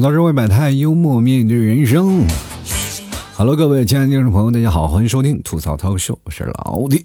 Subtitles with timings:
[0.00, 2.26] 吐槽社会百态，幽默面对人生。
[3.36, 7.04] Hello，各位亲爱的听众朋友，大家好，欢迎收听吐槽涛秀，我是老弟。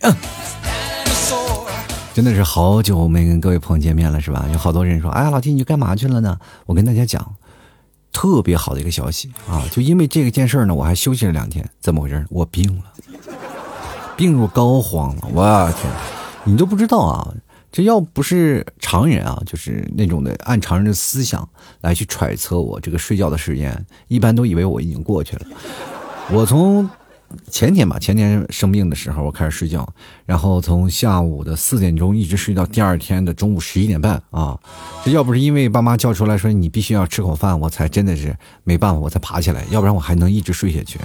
[2.13, 4.45] 真的是好久没跟各位朋友见面了，是吧？
[4.53, 7.35] 有好多人说：“哎，老弟，你干嘛去了呢？”我跟大家讲，
[8.13, 9.61] 特别好的一个消息啊！
[9.71, 11.69] 就因为这个件事呢，我还休息了两天。
[11.81, 12.25] 怎么回事？
[12.29, 12.83] 我病了，
[14.15, 15.27] 病入膏肓了。
[15.33, 15.91] 我天，
[16.45, 17.27] 你都不知道啊！
[17.75, 21.45] 这要不是常人啊，就是那种的按常人的思想
[21.81, 25.45] 来去揣测我这个睡觉的时间，一般都以为我已经过去了。
[26.31, 26.89] 我从
[27.49, 29.87] 前天吧，前天生病的时候，我开始睡觉，
[30.25, 34.59] 然后从下午的四点钟一直睡到第二天的中午十一点半啊。
[35.03, 40.99] 这要不是因为爸妈叫出来说你必须要吃口饭，我才真的是没办法，我才爬起来，要不然我还能一直睡下去。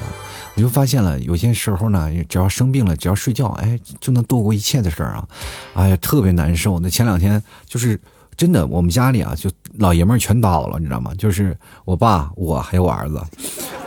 [0.56, 5.28] 我就发现了，有些时候呢，只要生病了，只要睡觉，哎，就能度过一切的事儿啊！
[5.74, 6.80] 哎呀，特别难受。
[6.80, 7.98] 那前两天就是
[8.40, 11.12] 真的，我们家里啊，就老爷们儿全倒了，你知道吗？
[11.18, 13.20] 就是我爸、我还有我儿子，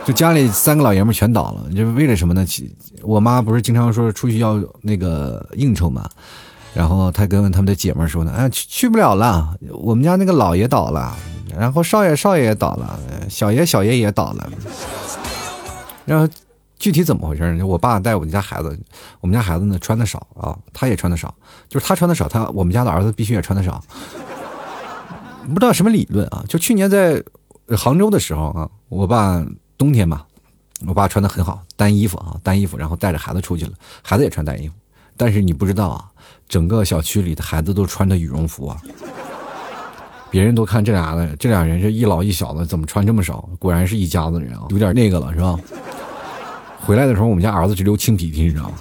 [0.04, 1.68] 就家里三个老爷们儿全倒了。
[1.74, 2.46] 就为了什么呢？
[3.02, 6.08] 我妈不是经常说出去要那个应酬嘛，
[6.72, 11.16] 然后她跟他们的姐们儿说呢，哎，去去不了了，我们家那个老爷倒了，
[11.58, 12.96] 然后少爷少爷也倒了，
[13.28, 14.48] 小爷小爷也倒了，
[16.04, 16.32] 然后。
[16.76, 17.66] 具体怎么回事呢？
[17.66, 18.78] 我爸带我们家孩子，
[19.20, 21.34] 我们家孩子呢穿的少啊，他也穿的少，
[21.66, 23.82] 就是他穿的少，他我们家的儿子必须也穿的少。
[25.48, 26.44] 不知道什么理论啊？
[26.48, 27.22] 就去年在
[27.76, 29.44] 杭州的时候啊，我爸
[29.76, 30.24] 冬天嘛，
[30.86, 33.72] 我爸穿的很好，单衣服啊，单衣服，然后带着孩子出去了，
[34.02, 34.74] 孩子也穿单衣服，
[35.16, 36.10] 但是你不知道啊，
[36.48, 38.80] 整个小区里的孩子都穿着羽绒服啊，
[40.30, 43.48] 别人都看这俩的，这俩人是一老一小的，怎么穿这么少？
[43.58, 45.58] 果然是一家子人啊，有点那个了，是吧？
[46.80, 48.74] 回来的时候，我们家儿子直流清鼻涕，你知道吗？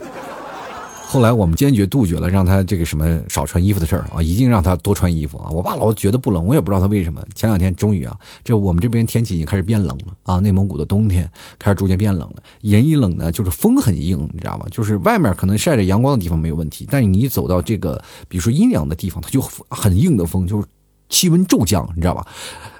[1.13, 5.47] 后来我们坚决杜绝了让他这个什么少穿衣服的事儿啊，一定让他多穿衣服啊。
[5.51, 7.23] 我爸老觉得不冷，我也不知道他为什么。
[7.35, 11.29] 前两天终于啊，这我们这边天气已经开始变冷了啊，内蒙古的冬天
[11.59, 12.41] 开始逐渐变冷了。
[12.61, 14.65] 人一冷呢，就是风很硬，你知道吗？
[14.71, 20.67] 就是外面可能晒着阳光的地方没有问题，但是你一走到这个比如说阴凉的地方，它就很硬的风，就是
[21.09, 22.25] 气温骤降，你知道吧？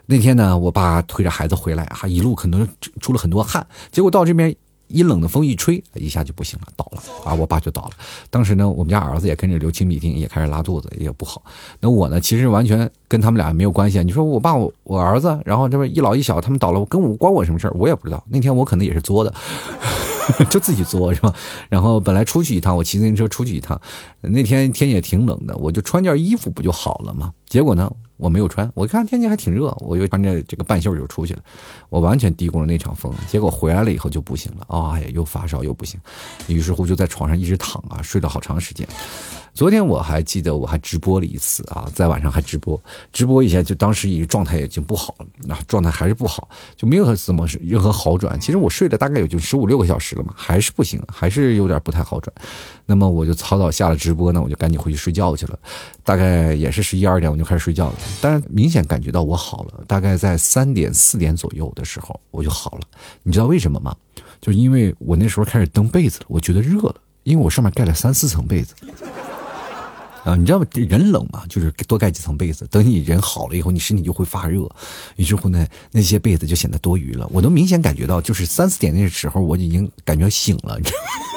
[0.08, 2.68] 那天呢，我爸推着孩子回来啊，一路可能
[3.00, 4.56] 出了很多汗，结果到这边。
[4.88, 7.34] 阴冷的风一吹，一下就不行了，倒了啊！
[7.34, 7.92] 我爸就倒了。
[8.30, 11.42] 当时呢，我们家儿子也跟着流清鼻涕，也开始拉肚子，也不好。
[11.80, 14.04] 那我呢，其实完全跟他们俩没有关系。
[14.04, 17.74] 你说我爸我我儿子，然后这边一老一小，他们倒了，跟我关我什么事儿？
[17.76, 18.24] 我也不知道。
[18.30, 19.34] 那天我可能也是作的，
[20.52, 21.34] 就自己作是吧？
[21.70, 23.80] 然后本来出去一趟，我骑自行车出去一趟，
[24.22, 27.34] 那天天也挺冷的，我就穿件衣服不就好了吗？
[27.48, 27.92] 结果呢？
[28.18, 31.42] 我没有穿，我看天气还挺热，我就穿着这个半袖就出去了，
[31.90, 36.00] 我完全低估了那场风，结果回来了以后就不行了，啊呀，又发烧又不行，
[36.48, 38.88] 于是乎就在床上一直躺啊，睡了好长时间。
[39.54, 42.82] 昨天我还记得我还直播了一次啊，在晚上还直播，
[43.12, 48.40] 直播一下就当时已经状态已经不好了，那状态还是不好，就没有怎么任何好转。
[48.40, 52.34] 其实我睡了大概也就十五六个小时了嘛，还是不行，还是有点不太好转。
[52.88, 55.60] 那么我就草草下了直播呢，我就赶紧回去睡觉去了。
[56.04, 59.84] 大概也是十一二点我就开始睡觉了，但是明显感觉到我好了。
[59.88, 62.82] 大概在三点四点左右的时候我就好了。
[63.22, 63.96] 你知道为什么吗？
[64.42, 68.74] 就因为我那时候开始蹬被子了，我觉得热了，因为我上面盖了三四层被子。
[70.24, 70.66] 啊，你知道吗？
[70.74, 72.66] 人冷嘛，就是多盖几层被子。
[72.72, 74.70] 等你人好了以后，你身体就会发热，
[75.18, 77.28] 于是乎呢，那些被子就显得多余了。
[77.32, 80.80] 我都明显感觉到，就是三四点那时候，我已经感觉醒了，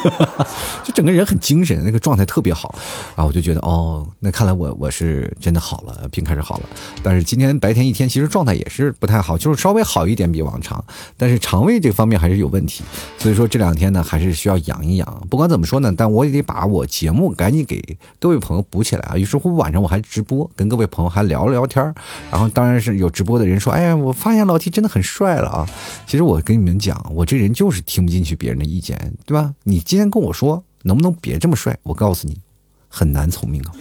[0.85, 2.75] 就整个人很精神，那个状态特别好。
[3.17, 6.65] 啊，我就觉得哦，那看来我我是真的好了，病开始好了。
[7.03, 10.85] 但是今天白天一天，其实状态也是不太好，就是稍微好一点比往常，
[11.17, 12.85] 但是肠胃这方面还是有问题。
[13.19, 15.27] 所以说这两天呢，还是需要养一养。
[15.29, 18.65] 不管怎么说呢，但我也得把我节目赶紧给各位朋友。
[18.77, 19.17] 鼓起来啊！
[19.17, 21.83] 于是乎晚上我还直播，跟各位朋友还聊了聊天
[22.31, 25.67] 然后当然是有直播的人说：“哎呀，我发现老提真的很帅了啊！”
[26.07, 29.55] 其实我跟你们讲，我这人就是听不进去别人的意见，对吧？
[29.65, 31.75] 你今天跟我说能不能别这么帅？
[31.85, 32.39] 我告诉你，
[32.87, 33.73] 很难从命啊。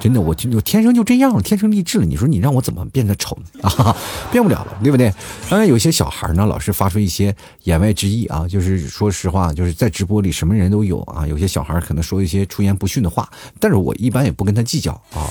[0.00, 2.04] 真的，我就我天生就这样了，天生丽质了。
[2.04, 3.96] 你说你让我怎么变得丑啊？
[4.30, 5.12] 变不了了，对不对？
[5.48, 11.26] 当然，有些小孩呢，老是发出一些言外之意啊，就是说实话，就是在直播里什么人都有啊。
[11.26, 13.26] 有些小孩可能说一些出言不逊的话，
[13.58, 15.30] 但是我一般也不跟他计较啊。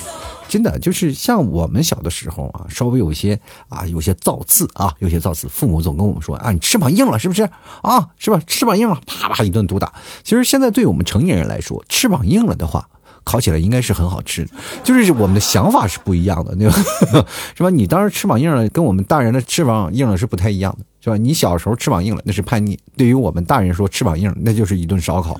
[0.49, 3.39] 真的，就是像我们小的时候啊，稍微有一些
[3.69, 7.43] 啊，有些造次啊，有些造次，父母总跟我们说啊，你翅膀硬了是不是
[7.83, 8.09] 啊？
[8.17, 8.41] 是吧？
[8.47, 9.93] 翅膀硬了，啪啪一顿毒打。
[10.23, 12.89] 其实现在对我们成年人来说，翅膀硬了的话。
[13.23, 14.47] 烤起来应该是很好吃，
[14.83, 16.75] 就是我们的想法是不一样的，对吧？
[17.55, 17.69] 是吧？
[17.69, 21.17] 你当时翅膀硬了，跟我们大人的翅膀硬了是不太一样的，是吧？
[21.17, 25.39] 你小时候翅膀硬了，那是叛逆；对于我们大人说，翅膀硬，那就是一顿烧烤，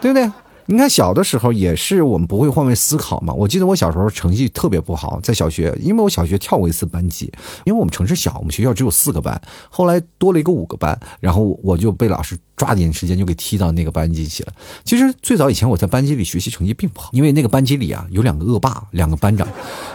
[0.00, 0.30] 对不对？
[0.70, 3.32] 你看小的时候也是我们不会换位思考嘛。
[3.32, 7.32] 我记得我小时候成绩特别不好，在小学，因为我小学跳过一次班级，
[7.64, 14.52] 因为我们城市小，我们学校只有四个班，后来多了一个五个班，然后我就被老师抓紧时间就给踢到那个班级去了。
[14.84, 19.48] 其实最早以前我在班级里学习成绩并不好，因为那个班级里啊有两个恶霸，两个班长，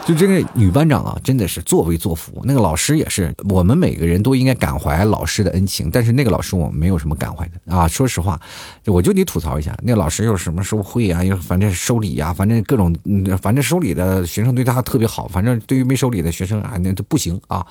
[0.06, 7.88] 就这个女班长啊真的是作威作福，那个老师也是，我们每个人都应该感怀老师的恩情，但是那个老师我们没有什么感怀的啊。
[7.88, 8.40] 说实话，
[8.86, 12.94] 我就得吐槽一下，那个老师又什么收会啊，又反正收礼啊，反正各种，
[13.42, 17.66] 反正收礼的学生对他特别好，反正对于没收礼的学生啊，那都不行啊，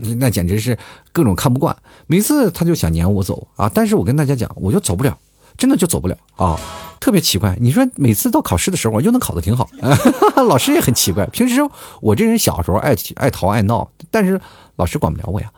[0.00, 0.76] 那那简直是
[1.12, 1.76] 各种看不惯。
[2.06, 5.18] 每次他就想撵我走啊，但是我跟大家讲，我就走不了，
[5.58, 6.58] 真的就走不了啊。
[7.04, 9.68] 特别奇怪，你说每次到考试的时候，我又能考得挺好，
[10.48, 11.26] 老师也很奇怪。
[11.26, 11.60] 平时
[12.00, 14.40] 我这人小时候爱爱淘爱闹，但是
[14.76, 15.52] 老师管不了我呀，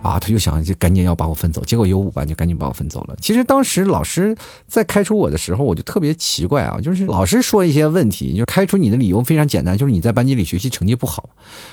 [0.00, 3.16] 啊，他就想就赶紧要把我分走，结果有五班就赶紧把我分走了。
[3.20, 4.34] 其实当时老师
[4.66, 11.28] 在开除我的时候，我就特别奇怪啊，就是老师说一些问题，就开除你的理由非常简单，就是你在班级里学习成绩不好。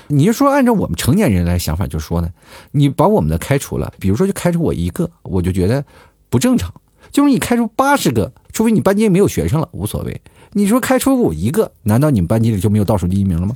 [0.08, 2.28] 你就说按照我们成年人来想法，就说呢，
[2.72, 5.82] 你把我们的开除了，比如说就开除我一个，我就觉得
[6.28, 6.70] 不正常。
[7.14, 10.20] 就是你开出八十个，除非你班级没有学生了，无所谓。
[10.52, 13.54] 你说开除我一个，难道你们班级里就没有倒数第一名了吗？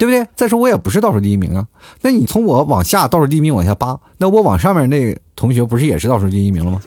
[0.00, 0.26] 对不对？
[0.34, 1.64] 再说我也不是倒数第一名啊。
[2.00, 6.82] 那你从我往下倒数第一名往下扒，那我往上面那同学不是也是倒数第一名了吗？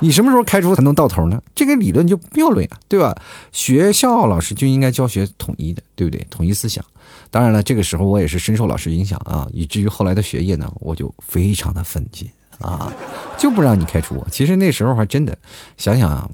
[0.00, 1.40] 你什么时候开除才能到头呢？
[1.54, 3.16] 这个理论就谬论啊，对吧？
[3.50, 6.26] 学校老师就应该教学统一的，对不对？
[6.28, 6.84] 统一思想。
[7.30, 12.28] 当然了，这个时候我也是深受老师影响啊，以至于后来的学业呢，我就非常的奋进。
[12.62, 12.92] 啊，
[13.36, 14.26] 就不让你开除我。
[14.30, 15.36] 其实那时候还真的，
[15.76, 16.30] 想想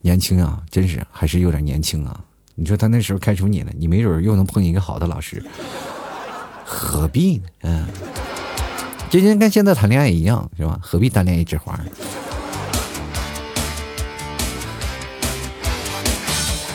[0.00, 2.18] 年轻啊，真是还是有点年轻啊。
[2.54, 5.44] 你说他那时候开除你了，你没准又能碰见一个好的老师，
[6.64, 7.44] 何必呢？
[7.62, 7.86] 嗯，
[9.10, 10.78] 就跟跟现在谈恋爱一样，是吧？
[10.82, 11.78] 何必单恋一枝花？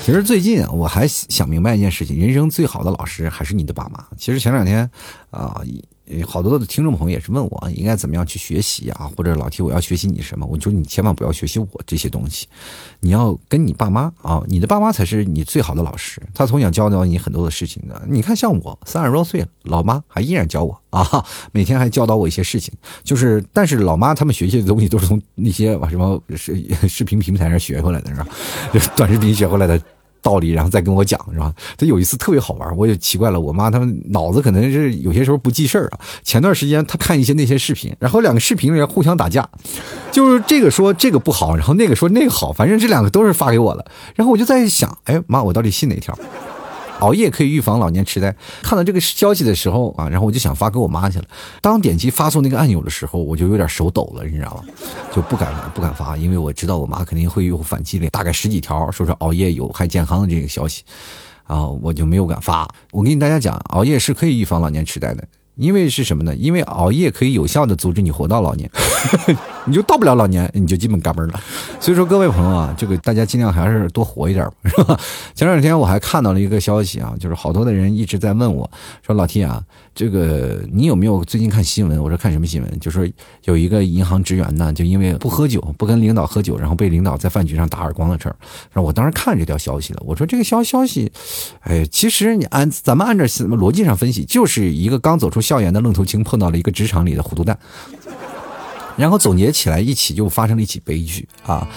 [0.05, 4.05] 其实最近啊，我还想明白一件事情：人生最好的老师还是你的爸妈。
[4.17, 4.89] 其实前两天
[5.31, 5.61] 啊。
[6.25, 10.45] 好多的听众朋友也是问我应该怎么样去学习啊，或者老提我要学习你什么？
[10.45, 12.45] 我说你千万不要学习我这些东西，
[12.99, 18.01] 你要跟你爸妈啊，你的爸妈才是你最好的老师，他从小教导你很多的事情的。
[18.07, 22.73] 你看，像我三十多岁，老妈还依然教我啊，每天还教导我一些事情。
[23.03, 28.27] 就是，但是老妈他们学习的东西都是从那些什么视视频平台上学回来的，是吧？
[28.97, 29.81] 短视频学回来的。
[30.23, 31.53] 道理，然后再跟我讲，是吧？
[31.77, 33.39] 他有一次特别好玩，我也奇怪了。
[33.39, 35.99] 我妈他们脑子可能是有些时候不记事儿啊。
[36.23, 39.47] 前段时间他看一些那些视频，然后两个视频里面互相打架，
[40.11, 43.85] 就是这个说这个不好，然后那个说那个好，反正这两个都是发给我了。
[44.15, 46.17] 然后我就在想，哎妈，我到底信哪条？
[47.03, 48.33] 熬夜可以预防老年痴呆。
[48.61, 51.25] 看到这个消息的时候啊，然后我就想发给我妈去了。
[51.61, 54.63] 当点击发送那个按钮的时候，我就有点手抖了，你知道吗？
[55.13, 60.83] 就不敢不敢发，因为我知道我妈肯定会有反击的，大概十几条说是熬夜有害健康的这个消息，
[61.43, 62.65] 啊，我就没有敢发。
[62.91, 65.27] 我跟大家讲，熬夜是可以预防老年痴呆的。
[65.55, 66.35] 因为是什么呢？
[66.35, 68.67] 因为熬夜可以有效的阻止你活到老年，
[69.65, 71.39] 你就到不了老年，你就基本嘎嘣了。
[71.79, 74.99] 所以说，各位朋友啊，这个大家尽量还是多活一点，是吧？
[75.35, 78.69] 前两天我还看到了一个消息啊，就是好多的人一直在问我，
[79.05, 79.63] 说老 T 啊，
[79.93, 82.01] 这个你有没有最近看新闻？
[82.01, 82.79] 我说看什么新闻？
[82.79, 83.07] 就说
[83.43, 88.35] 有一个银行职员呢，就因为不喝酒，不跟领导喝酒，然后被领导在饭局上打耳光的事儿。
[88.81, 91.11] 我当时看这条消息了，我说这个消消息，
[91.61, 95.43] 哎，其实你按咱们按照逻辑上分析，就是一个刚走出。
[95.43, 97.59] 校园的愣头青碰到了一个职场里的糊涂蛋，
[98.95, 101.67] 然后总结起来一起就发生了一起悲剧啊！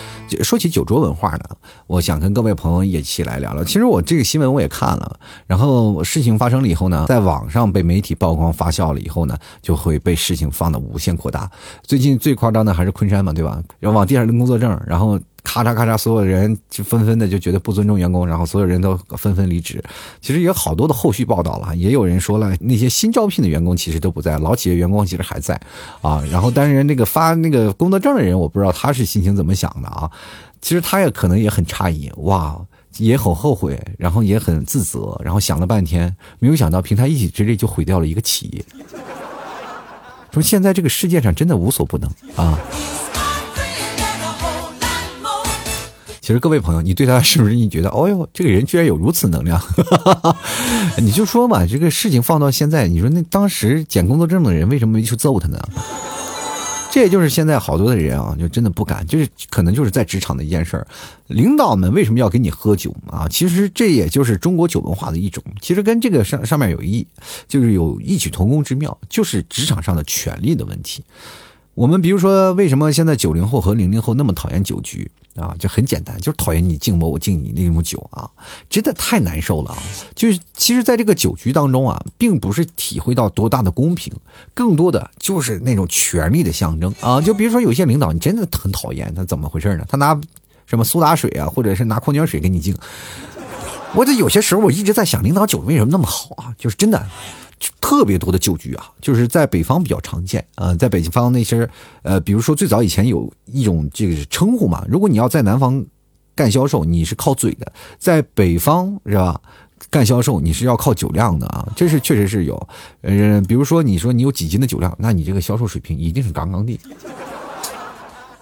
[0.42, 1.44] 说起酒桌文化呢，
[1.86, 3.64] 我想跟各位朋友一起来聊聊。
[3.64, 11.50] 其实我这个新闻我也看了，然后事情发生了以后呢，在网上被媒体曝光发酵了以后呢，就会被事情放的无限扩大。
[11.82, 13.62] 最近最夸张的还是昆山嘛，对吧？
[13.80, 15.18] 然后往地上扔工作证，然后。
[15.46, 19.80] 咔嚓咔嚓，所有人就纷纷的就觉得不尊重员工，然后所有人都纷纷离职。
[20.20, 25.54] 其实有好多的后续报道了，也有人说了，那些新招聘的员工其实都不在，老企业员工其实还在
[26.02, 26.20] 啊。
[26.32, 30.10] 然后，但是那个发那个工作证的人，我不知道他是心情怎么想的啊。
[30.60, 32.60] 其实他也可能也很诧异，哇，
[32.98, 38.64] 也很后悔，然后也很自责，然后想了半天，没有想到凭他一己之力就毁掉了一个企业。
[40.32, 42.58] 说现在这个世界上真的无所不能啊。
[46.26, 49.62] 其实各位朋友，你对他是不是你觉得，哦哟，这个人居然有如此能量？
[50.98, 55.56] 你就说嘛，这个事情放到现在，你说那当时捡工作证的人为什么没去揍他呢？
[56.90, 60.84] 这也就是现在好多的人啊，就真的不敢，就是可能就是在职场的一件事儿。
[61.28, 63.28] 领导们为什么要跟你喝酒啊？
[63.30, 67.06] 其实这也就是中国酒文化的一种，其实跟这个上上面有异，
[67.46, 71.04] 就是有异曲同工之妙，就是职场上的权力的问题。
[71.76, 75.54] 我们比如说，为什么现在九零后和零零后那么讨厌酒局啊？
[75.58, 78.26] 就很简单，就是讨厌你敬我，我敬你那种酒啊，
[78.70, 79.78] 真的太难受了啊！
[80.14, 84.10] 就是其实，在这个酒局当中啊，并不是体会到多大的公平，
[84.54, 87.20] 更多的就是那种权力的象征啊。
[87.20, 89.84] 就比如说，有些领导你真的很讨厌他，怎么回事呢？
[89.86, 90.18] 他拿
[90.64, 92.74] 什么苏打水啊，或者是拿矿泉水给你敬。
[93.94, 96.54] 我这有些时候我一直在想，领导酒为什么那么好啊？
[96.56, 97.06] 就是真的。
[97.80, 101.68] 特别多的酒局啊，就是在北方比较常见啊，在北方那些
[102.02, 105.84] 呃，比如说最早以前有一种这个称呼嘛，如果你要在南方
[106.34, 107.66] 干销售，你是靠嘴的；
[107.98, 109.40] 在北方是吧，
[109.88, 112.68] 干销售你是要靠酒量的啊，这是确实是有。
[113.00, 116.78] 呃，比如说你说你有几斤的酒量，那你这个销售水平一定是杠杠的。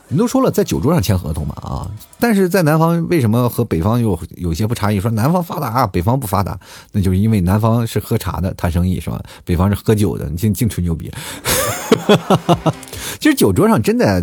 [0.09, 5.01] 你都说了，在酒桌上签合同嘛啊，但是在南方为什么和北方有有些不差异？
[5.01, 6.59] 说南方发达，北方不发达，
[6.93, 9.21] 那就是因为南方是喝茶的谈生意是吧？
[9.45, 11.11] 北方是喝酒的，你净净吹牛逼。
[12.07, 12.75] 哈 哈
[13.21, 14.23] 其实酒桌上真的，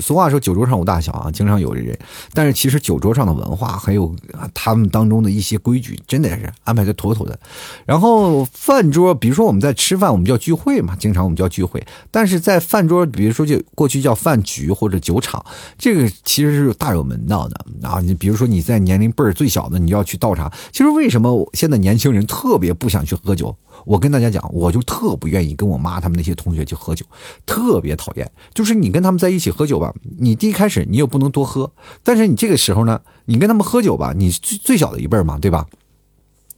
[0.00, 1.96] 俗话说酒桌上无大小啊，经常有人。
[2.32, 4.14] 但是其实酒桌上的文化还有
[4.52, 7.38] 他们当中的一些规矩，真的是安排的妥妥的。
[7.86, 11.84] 然后饭桌，比如说我们在吃饭，我们叫聚会嘛，经常我们叫聚会。
[12.10, 15.44] 但是在饭桌，比如说就过去叫饭局或者酒场，
[15.78, 18.00] 这个其实是大有门道的啊。
[18.00, 20.50] 你比如说你在年龄辈儿最小的，你要去倒茶。
[20.72, 23.54] 其实为什么现在年轻人特别不想去喝酒？
[23.84, 27.04] 我跟大家讲，我就特不愿意跟我妈他们那些同学去喝酒，
[27.46, 28.30] 特别讨厌。
[28.54, 31.72] 就是你跟他们在一起喝酒吧，你第一开始你又不能多喝，
[32.02, 35.66] 但是你这个时候呢，你跟他们喝酒吧，你最最小的一辈嘛，对吧？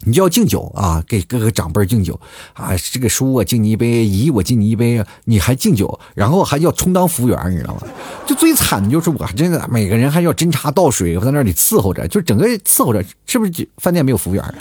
[0.04, 2.18] 你就要敬酒啊，给各个长辈敬酒
[2.54, 2.72] 啊。
[2.90, 7.82] 这个叔我敬你一杯，姨我敬你一杯，你还敬酒，然后还要充当服务员，你知道吗？
[8.26, 14.54] 就最惨的就是我真的每个人还要斟茶倒水，在那里伺候着，就整个伺候着，是不是饭店没有服务员？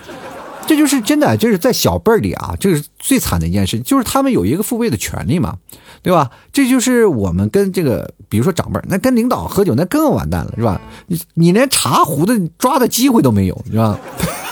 [0.68, 5.58] 这就是真的，就是在小辈儿里啊，这是最惨的一件事，就是他们有一个父辈的权利嘛，
[6.01, 6.32] 对吧？
[6.53, 10.80] 这就是我们跟这个，比如说长辈儿，那跟领导喝酒，那更完蛋了，是吧？
[11.08, 14.00] 你你连茶壶的抓的机会都没有，是吧？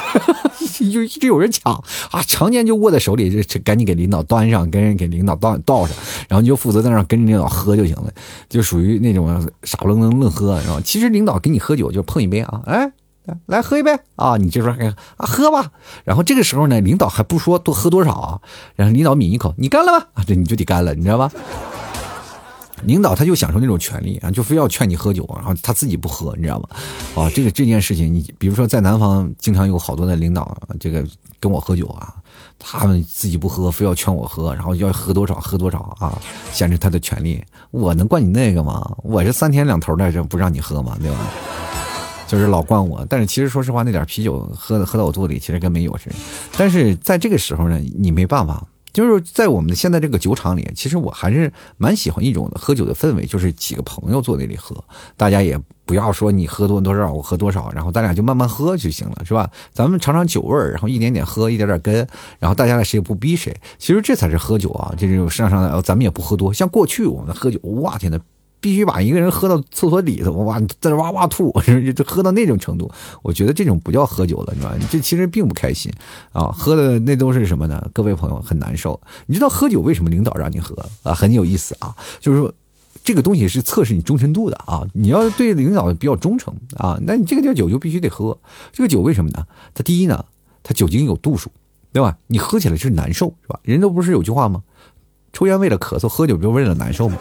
[0.92, 1.74] 就一直有人抢
[2.12, 5.96] 啊，常年就握在手里，就赶紧给领导端上，跟人给领导倒倒上，
[6.28, 8.12] 然后你就负责在那跟着领导喝就行了，
[8.50, 10.82] 就属于那种傻愣愣愣喝，是吧？
[10.84, 12.92] 其实领导给你喝酒就碰一杯啊，哎。
[13.46, 14.38] 来喝一杯啊！
[14.38, 15.72] 你就说啊，喝吧。
[16.04, 18.42] 然后这个时候呢，领导还不说多喝多少啊，
[18.76, 20.08] 然后领导抿一口，你干了吧？
[20.14, 21.32] 啊，这你就得干了，你知道吧？
[22.84, 26.70] 领导他就享受那种权利啊，就非要劝你喝酒，然后他自己不喝，你知道吗？
[27.16, 31.06] 啊，这个这件事情，你比如说在南方，经常有好多的领导，这个
[31.42, 32.14] 跟我喝酒啊，
[32.58, 36.18] 他们自己不喝，非要劝我喝，然后要喝多少喝多少啊，
[36.54, 37.44] 显示他的权利。
[37.72, 38.90] 我能怪你那个吗？
[39.04, 40.98] 我是三天两头的，这不让你喝吗？
[41.02, 41.18] 对吧？
[42.30, 46.16] 就是老惯我，但是其实说实话，那点啤酒喝喝到我肚子里，其实跟没有似的。
[46.56, 48.66] 但是在这个时候呢，你没办法。
[48.92, 54.84] 就是在我们现在这个酒厂里，其实我还是蛮喜欢一种喝酒的氛围，就是几个朋友坐那里喝，
[55.16, 59.48] 大家也不要说你喝多多少，我喝多少，然后咱俩就慢慢喝就行了，是吧？
[59.72, 61.96] 咱们尝尝酒味儿，然后一点点喝，一点点跟，
[62.40, 63.56] 然后大家谁也不逼谁。
[63.78, 66.52] 其实这才是喝酒啊，这种上上来，咱们也不喝多。
[66.52, 68.20] 像过去我们喝酒，哇天呐！
[68.62, 71.52] 必须把一个人喝到厕所里头，哇，在那哇哇吐，
[71.96, 72.92] 就喝到那种程度。
[73.22, 74.78] 我觉得这种不叫喝酒了，你知道吧？
[74.92, 75.92] 这其实并不开心
[76.32, 77.90] 啊，喝的那都是什么呢？
[77.94, 79.00] 各位朋友很难受。
[79.28, 81.14] 你知道喝酒为什么领导让你喝啊？
[81.14, 82.54] 很有意思啊，就是说
[83.04, 84.86] 这个东西是测试你忠诚度的啊。
[84.94, 88.38] 你要对领导比较忠诚啊，那你这个叫酒就必须得喝。
[88.72, 89.46] 这个酒为什么呢？
[89.74, 90.26] 它第一呢，
[90.64, 91.50] 它酒精有度数，
[91.94, 92.18] 对吧？
[92.28, 93.60] 你喝起来是难受，是吧？
[93.64, 94.64] 人都不是有句话吗？
[95.32, 97.18] 抽烟为了咳嗽，喝酒不就为了难受吗？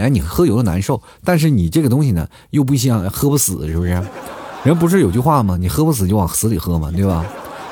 [0.00, 3.90] 哎，你喝酒又难受，但是你这个东西呢，又不像喝不死，是不是？
[4.64, 5.56] 人不是有句话吗？
[5.56, 7.24] 你喝不死就往死里喝嘛，对吧？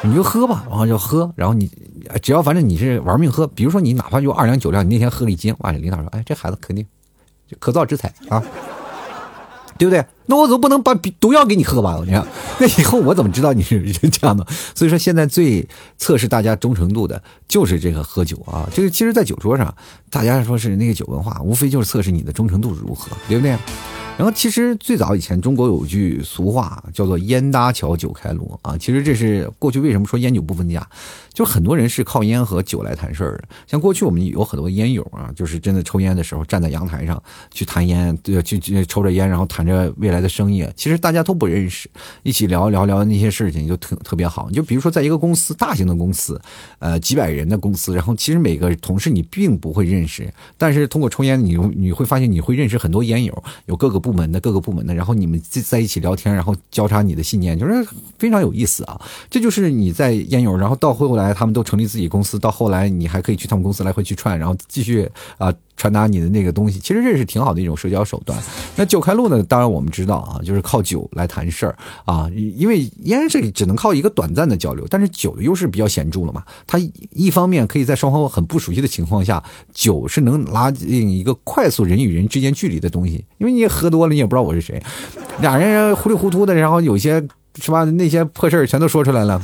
[0.03, 1.71] 你就喝吧，然后就喝，然后你
[2.23, 6.87] 只要反正你是玩命喝，比如说你哪怕就二两酒量，你那天喝了一斤，哇，领导说，哎，这孩子肯定
[7.59, 8.43] 可造之才啊。
[9.77, 10.05] 对不对？
[10.31, 11.99] 那我怎么不能把毒药给你喝吧？
[12.05, 12.25] 你看，
[12.61, 14.47] 那以后我怎么知道你是这样的？
[14.75, 15.67] 所以说，现在最
[15.97, 18.69] 测试大家忠诚度的就是这个喝酒啊。
[18.73, 19.75] 这个其实，在酒桌上，
[20.11, 23.57] 大家说是那个酒文化，无非就是测试你的忠诚度如何，对不对？
[24.19, 28.77] 然后，其实最早以前，中国有句俗话叫做“烟搭桥，酒开路”啊。
[28.77, 30.85] 其实这是过去为什么说烟酒不分家，
[31.33, 33.45] 就很多人是靠烟和酒来谈事儿的。
[33.69, 40.67] 像过去我们有很多烟友啊，就是真的抽烟的时候站在阳台上去谈烟，对，去去抽着烟，然后谈着未来来的生意。
[40.75, 41.89] 其实大家都不认识，
[42.23, 44.51] 一起聊聊聊那些事情就特特别好。
[44.51, 46.41] 就比如说在一个公司，大型的公司，
[46.81, 53.99] 呃，几百人的公司，然后其实每个同事你并不会认识，但是通过抽烟，你你会发现你会认识很多烟友，有各个。
[53.99, 58.99] 部门的各个部门的，然后你们在在一起聊天，然后交叉你的信念，就是非常有意思啊。
[59.29, 65.07] 这就是你在烟友，然后到后来他们都成立自己公司，到后来你还可以去他们公司来回去串，然后继续
[65.37, 68.39] 啊传达你的那个东西，其实这是挺好的一种社交手段。
[68.77, 69.43] 那九开路呢？
[69.45, 76.43] 当然我们知道啊，就是靠酒来谈事儿啊，因为烟是只能靠一个短暂的交流，但是酒的优势比较显著了嘛。
[76.67, 76.79] 它
[77.13, 79.43] 一方面可以在双方很不熟悉的情况下，
[79.73, 83.25] 酒是能拉近一个快速人与人之间距离的东西。
[83.39, 84.83] 因为你也喝多了，你也不知道我是谁，
[85.41, 87.25] 俩人糊里糊涂的，然后有些
[87.63, 87.85] 是吧？
[87.85, 89.41] 那些破事儿全都说出来了。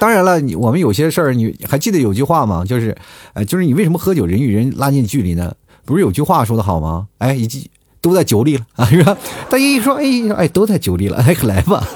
[0.00, 2.64] 当然了，你我们有些事儿，你还记得有句话吗？
[2.64, 2.96] 就是，
[3.34, 5.54] 呃，就是你为什么喝酒人与人拉近距离呢？
[5.84, 7.06] 不是有句话说的好吗？
[7.18, 9.14] 哎，一记都在酒里了啊， 是吧？
[9.50, 10.04] 大家一说，哎
[10.38, 11.86] 哎，都在酒里了，哎，来吧。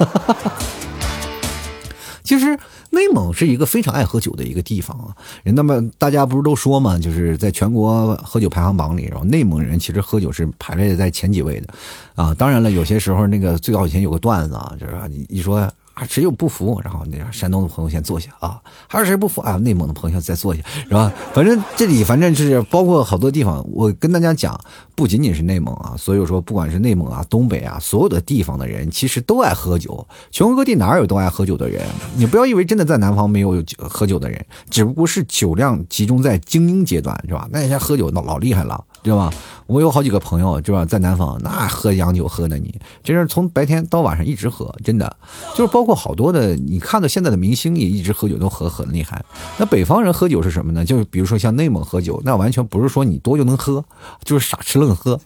[2.23, 2.55] 其实
[2.91, 5.09] 内蒙是一个非常爱喝酒的一个地方啊。
[5.43, 11.73] 那么大家不是都说嘛，就是在全国喝酒排行榜里，然后内蒙人其实喝酒是排列在前几位的
[12.13, 12.35] 啊。
[12.35, 15.67] 当然了，有些时候那个最早以前有个段子啊，就是你一说。
[15.95, 16.79] 啊，谁有不服？
[16.83, 19.55] 然后那山东的朋友先坐下啊，还有谁不服啊？
[19.57, 21.11] 内蒙的朋友再坐下，是吧？
[21.33, 23.65] 反正这里反正是包括好多地方。
[23.71, 24.59] 我跟大家讲，
[24.93, 30.05] 不仅仅是内蒙啊，所以说不管是内蒙啊、东北啊，所有的地方的人其实都爱喝酒。
[30.31, 31.81] 全国各地哪有都爱喝酒的人？
[32.15, 37.47] 你不要以为真的在南方没有喝酒的人，只不过是酒量集中在精英阶段，是吧？
[37.51, 38.83] 那人家喝酒老老厉害了。
[39.05, 39.31] 对吧？
[39.67, 40.83] 我有好几个朋友，是吧？
[40.83, 45.15] 在南方那喝洋酒喝的，你真是从白天到晚上一直喝，真的。
[45.55, 49.23] 就是包括好多的，你看到现在的明星也一直喝酒，都喝很厉害。
[49.57, 50.83] 那北方人喝酒是什么呢？
[50.83, 53.85] 就是比如说像内蒙喝酒，那完全不是说你多就能喝，
[54.23, 55.19] 就是傻吃愣喝。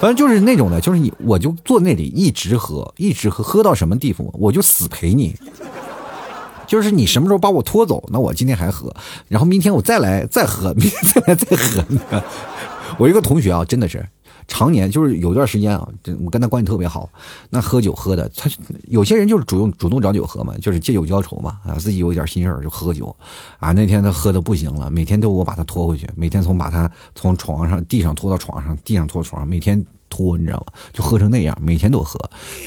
[0.00, 5.34] 反正就是那种的，就是你我就坐那里一直喝，一直喝，喝到什么地步，我就死陪你。
[6.66, 8.92] 就是你什么时候把我拖走，那我今天还喝，
[9.28, 11.84] 然后明天我再来再喝，明天再来再喝。
[12.98, 14.06] 我一个同学啊，真的是
[14.48, 15.88] 常年就是有段时间啊，
[16.24, 17.10] 我跟他关系特别好。
[17.50, 18.48] 那喝酒喝的，他
[18.88, 23.14] 有些人就是主动主动找酒喝嘛，就是借酒浇愁嘛啊，自己有一点心事儿就喝酒
[23.58, 23.72] 啊。
[23.72, 30.72] 那天他喝的不行了，每天都我把他拖回去，每天从把他从床上地上拖到床上，地上拖床上，每天拖，你知道吗？
[30.92, 32.18] 就喝成那样，每天都喝。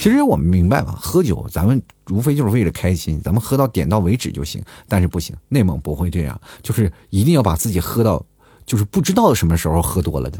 [0.01, 4.61] 其实我们明白嘛，喝酒咱们无非就是为了开心，咱们喝到点到为止就行。
[4.89, 8.23] 但是不行，内蒙不会这样，就是一定要把自己喝到。
[8.69, 10.37] 就是不知道什么时候喝多了的，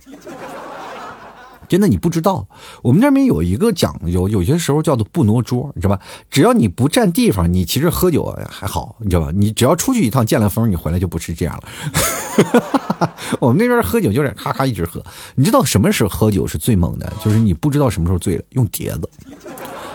[1.67, 2.47] 真的你不知道。
[2.83, 6.01] 我们那边有一个讲究，有些时候叫做不挪桌，你知道吧？
[6.29, 9.31] 只要你不占地方，你其实喝酒还好，你知道吧？
[9.33, 13.09] 你只要出去一趟见了风，你回来就不是这样了。
[13.41, 15.03] 我们那边喝酒就是咔咔一直喝。
[15.33, 17.11] 你知道什么时候喝酒是最猛的？
[17.25, 19.09] 就是你不知道什么时候醉了，用碟子，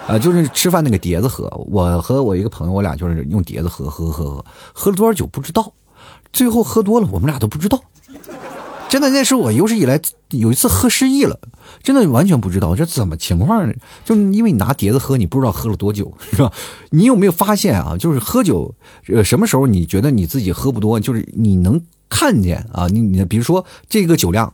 [0.09, 1.49] 啊，就是吃饭那个碟子喝。
[1.68, 5.73] 我和我一个朋友，我俩就是用碟子喝，喝喝喝，喝了多少酒不知道，
[6.33, 7.81] 最后喝多了，我们俩都不知道。
[8.88, 10.00] 真的，那是我有史以来
[10.31, 11.37] 有一次喝失忆了，
[11.83, 13.74] 真的完全不知道这怎么情况呢？
[14.05, 16.53] 就因为你拿碟子喝，你不知道喝了多久，是吧？
[16.90, 17.96] 你有没有发现啊？
[17.98, 18.72] 就是喝酒，
[19.09, 21.00] 呃，什么时候你觉得你自己喝不多？
[21.00, 24.53] 就是你能看见啊，你你比如说这个酒量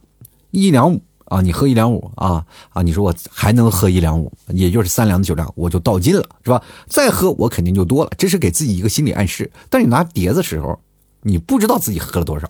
[0.52, 6.62] 一两五啊，你喝一两五啊啊，你说我还能喝一两五，也就是三两的酒量，我就倒尽了，是吧？
[6.88, 9.50] 再喝我肯定就多了，这是给自己一个心理暗示。
[9.68, 10.80] 但你拿碟子时候，
[11.20, 12.48] 你不知道自己喝了多少。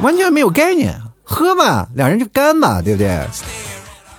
[0.00, 3.26] 完全没有概念，喝嘛，两人就干嘛，对不对？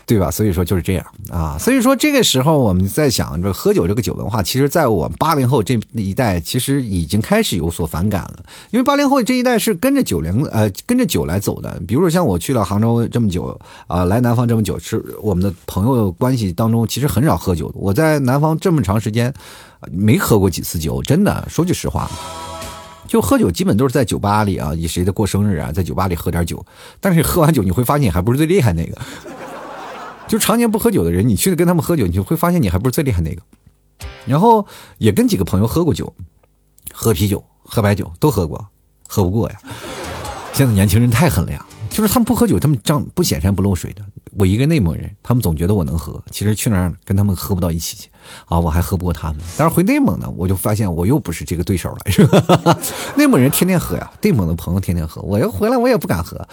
[0.05, 0.31] 对吧？
[0.31, 1.55] 所以说就是这样啊。
[1.59, 8.43] 所以说这个时候我们在想，这喝酒这个酒文化，其实在我们八零后这一代，其实已经开始有所反感了。
[8.71, 11.79] 因为八零后这一代是跟着九零呃跟着酒来走的。
[11.87, 17.75] 比如说像我去了杭州这么久啊，来南方这么久，是我们的朋友关系当中，其实很少喝酒的。
[17.77, 19.31] 我在南方这么长时间，
[19.91, 22.09] 没喝过几次酒，真的说句实话。
[23.09, 26.63] 就喝酒基本都是在酒吧里啊，以谁的过生日啊，在酒吧里喝点酒。
[26.99, 28.95] 但是喝完酒你会发现还不是最厉害那个。
[30.27, 33.41] 就常年不喝酒的人，你去跟他们喝酒，你就会发现你还不是最厉害那个。
[34.27, 34.67] 然后
[34.99, 36.13] 也跟几个朋友喝过酒，
[36.93, 38.67] 喝啤酒、喝白酒都喝过，
[39.07, 39.59] 喝不过呀。
[40.53, 44.01] 现在年轻人太狠了呀，就是他们不喝酒，他们张不显山不漏水的。
[44.37, 48.09] 我一个内蒙人，他们总觉得我能喝，其实去那儿跟他们喝不到一起去。
[48.45, 49.37] 啊，我还喝不过他们。
[49.57, 52.77] 但是回内蒙呢，我就发现我又不是这个对手了，是吧？
[53.15, 56.47] 内蒙人天天喝呀，内蒙的朋友天天喝，我要回来我也不敢喝，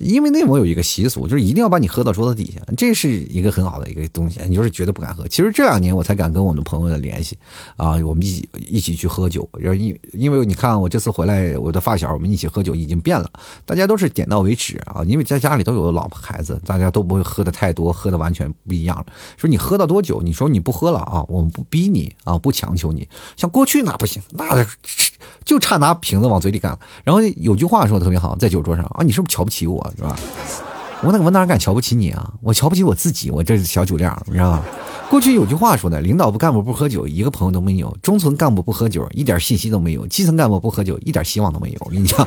[0.00, 4.40] 因为内蒙有一个习俗，就是一定要把你喝到桌子底下，这是一个很好的一个东西。
[4.48, 7.38] 你就是觉得不敢喝，其实这两年我才敢跟我的朋友的联系
[7.76, 9.48] 啊，我们一起一起去喝酒。
[9.52, 13.30] 然后因因为你看我这次回来，我的发小我们一起喝酒已经变了，
[13.64, 19.04] 大家都是点到为止啊，因为在家里都有老婆孩子，大家都不会喝的太多，喝的完全不一样。
[19.36, 20.20] 说你喝到多久？
[20.22, 20.98] 你说你不喝了。
[21.00, 23.08] 啊，我们不逼你啊，不强求你。
[23.36, 24.66] 像过去那不行，那
[25.44, 26.76] 就差拿瓶子往嘴里干。
[27.04, 30.16] 然后有句话说的特别好，在酒桌上啊，你是不是瞧不起我，是吧？
[31.04, 32.32] 我那我哪敢瞧不起你啊？
[32.40, 34.62] 我瞧不起我自己，我这小酒量，你知道吧？
[35.10, 41.76] 过去有句话说的，领导不干部不喝酒，一个朋友都没有；中层干部不喝酒，一点信息都没有；基层干部不喝酒，一点希望都没有。
[41.80, 42.26] 我跟你讲，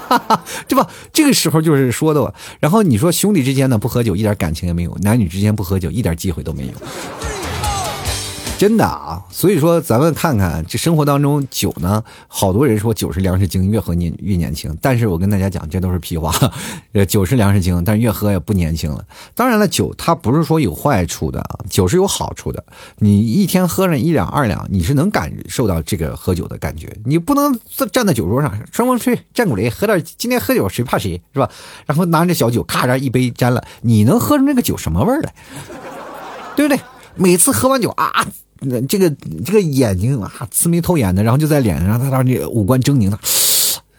[0.66, 0.88] 对吧？
[1.12, 2.32] 这个时候就是说的。
[2.58, 6.72] 然后你说兄弟之间呢不喝酒，一点感情也没有；男女之间不喝酒，一点机会都没有。
[8.58, 14.74] 真的啊，所以说咱们看看这生活当中酒呢，好多人说酒是粮食精，越喝年越年轻。
[14.80, 16.32] 但是我跟大家讲，这都是屁话。
[16.92, 19.04] 呃，酒是粮食精，但是越喝也不年轻了。
[19.34, 22.64] 当然了，酒它不是说有坏处的啊，酒是有好处的。
[22.96, 26.96] 你一天喝上一两二两，你是能感受到这个喝酒的感觉。
[27.04, 27.58] 你不能
[27.92, 31.50] 站在酒桌上，双风吹，战鼓擂，喝点今天喝酒谁怕谁是吧？
[31.84, 35.34] 然后拿着小酒，咔嚓一杯沾了，你能喝出那个酒什么味来？
[36.56, 36.80] 对不对？
[37.16, 38.26] 每次喝完酒啊。
[38.60, 39.10] 那这个
[39.44, 43.18] 这个眼睛啊，刺眉透眼的，然后就在脸上，他让你五官狰狞的，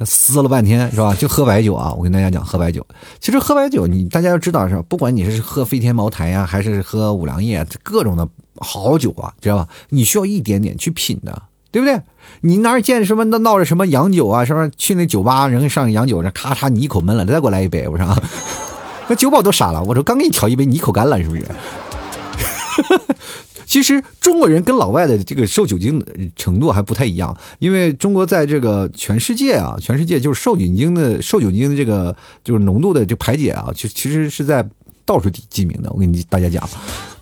[0.06, 1.14] 撕 了半天是吧？
[1.16, 1.94] 就喝白酒啊！
[1.94, 2.86] 我跟大家讲，喝白酒，
[3.20, 4.84] 其实喝白酒，你大家要知道是吧？
[4.88, 9.68] 不管你是喝飞天茅台呀，还是喝五粮液，各种的好酒啊，知道吧？
[9.90, 11.42] 你需要一点点去品的，
[11.72, 12.00] 对不对？
[12.42, 14.44] 你哪见什么闹闹着什么洋酒啊？
[14.44, 18.06] 什么去那酒吧人上洋酒，这咔嚓你一口闷了，再给我来一杯，我说，
[19.08, 21.46] 那酒保都傻了，我说刚给你调一杯，你一口干了是不是？
[23.68, 26.06] 其实中国人跟老外的这个受酒精的
[26.38, 34.66] 程度还不太一样，因为中国在这个全世界啊，全世界就是受酒精的受酒精的这个就是浓度的就排解啊，就其实是在
[35.06, 35.92] 倒数第几名的。
[35.92, 36.68] 我跟你大家讲，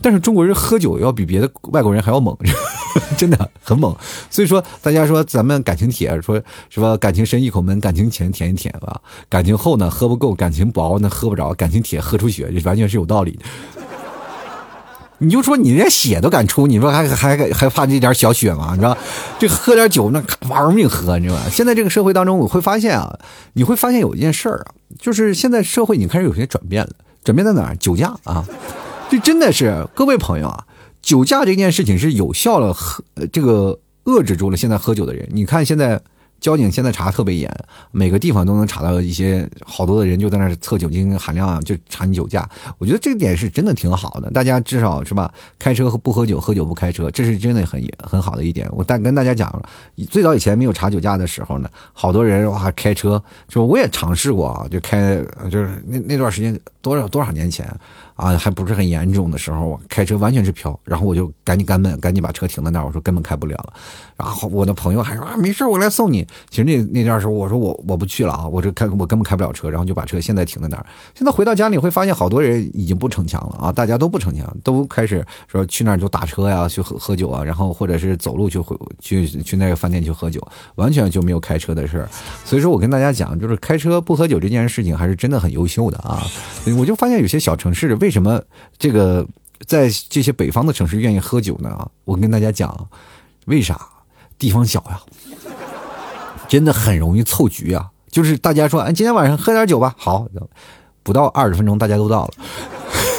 [0.01, 2.37] 但是中国人喝酒要比别的外国人还要猛，
[3.17, 3.95] 真的很猛。
[4.29, 13.45] 所以说，大家说咱们感情铁，说什么感情深一口闷，感情浅舔一舔吧，感情厚呢喝不够，感情薄呢喝不着，感情铁喝出血，这完全是有道理的。
[15.19, 18.71] 你就说你连血都敢出，你说还还还怕这点小血吗？
[18.73, 18.97] 你知道，
[19.39, 21.43] 这喝点酒那玩命喝，你知道吧？
[21.49, 23.17] 现在这个社会当中，我会发现啊，
[23.53, 26.91] 你会发现有一件事儿啊，就是现在社会已经开始有些转变了。
[27.23, 27.75] 转变在哪儿？
[27.77, 28.45] 酒驾啊！
[29.09, 30.65] 这真的是各位朋友啊，
[31.01, 35.27] 酒驾这件事情是有效了，喝这个遏制住了现在喝酒的人。
[35.31, 36.01] 你看现在。
[36.45, 37.51] 交警现在查特别严，
[37.91, 42.47] 每个地方都能查到一些好多的人就在那测酒精含量，就查你酒驾。
[42.77, 45.33] 我觉得这点是真的挺好的，大家至少是吧？
[45.57, 48.69] 开车和不喝酒，喝酒不开车，这是真的很很好的一点。
[48.73, 49.59] 我但跟大家讲，
[50.11, 57.67] 最早以前没有查酒驾的时候呢，好多人哇开车，说我也尝试过啊，就开就是那那段时间多少多少年前。
[58.15, 63.73] 啊，还不是很严重的时候，开车完全是飘，然后我就赶紧赶门，赶紧把车停在那儿，我说根本开不了了。
[64.15, 66.25] 然后我的朋友还说啊，没事，我来送你。
[66.49, 70.85] 其实那那段时候，我说我我不去了啊，我这开我根本开不了车，然后就把车现在停在那儿。
[71.13, 80.41] 现在回到家里会发现，好多人已经不逞强了啊，大家都不逞强，都开始说去那儿就打车呀，去喝喝酒啊，然后或者是走路去回去去那个饭店去喝酒，
[80.75, 82.09] 完全就没有开车的事儿。
[82.43, 86.23] 所以说我跟大家讲，就是开车不喝酒这件事情还是真的很优秀的啊。
[86.77, 87.95] 我就发现有些小城市。
[87.95, 88.41] 为什么
[88.77, 89.25] 这个
[89.65, 91.89] 在这些北方的城市愿意喝酒呢？
[92.03, 92.87] 我跟大家讲，
[93.45, 93.79] 为啥？
[94.37, 94.99] 地方小呀，
[96.47, 97.87] 真的很容易凑局啊。
[98.09, 99.93] 就是大家说，哎，今天晚上喝点酒吧。
[99.97, 100.25] 好，
[101.03, 102.33] 不到二十分钟，大家都到了。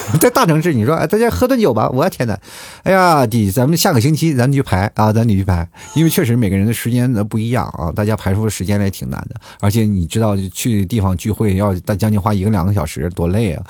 [0.20, 1.90] 在大城市，你说，哎，大家喝顿酒吧。
[1.90, 2.38] 我天哪！
[2.84, 9.34] 哎呀，弟，咱们下个星期咱们去排啊，咱得去排，因为确实每个人的时间不一样啊，大家排出的时间来挺难的。
[9.60, 13.64] 而且你知道，去地方聚会要大将近花一个两个小时，多累啊！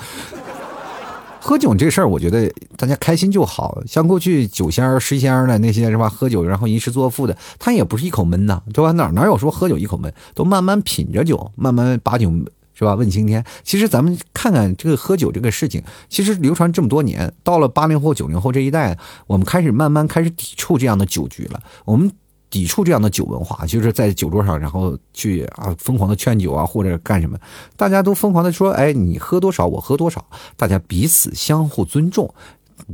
[1.47, 3.81] 喝酒这事儿，我觉得大家开心就好。
[3.87, 6.09] 像过去酒仙、儿、诗仙儿的那些是吧？
[6.09, 8.91] 喝酒然后吟诗作赋的，他也不是一口闷呐，对吧？
[8.91, 10.13] 哪哪有说喝酒一口闷？
[10.35, 12.29] 都慢慢品着酒，慢慢把酒
[12.73, 12.95] 是吧？
[12.95, 13.41] 问青天。
[13.63, 21.63] 其实咱们看看这个喝酒这个事情，其实流传这么多年，到了八零后、九零后这一代，我们开始慢慢开始抵触这样的酒局了。
[21.85, 22.11] 我们。
[22.49, 27.37] 抵触这样的酒文化，就是在酒桌上，然后去啊疯狂的劝酒啊，或者干什么，
[27.75, 32.33] 大家都疯狂的说，哎，你喝多少，我喝多少，大家彼此相互尊重。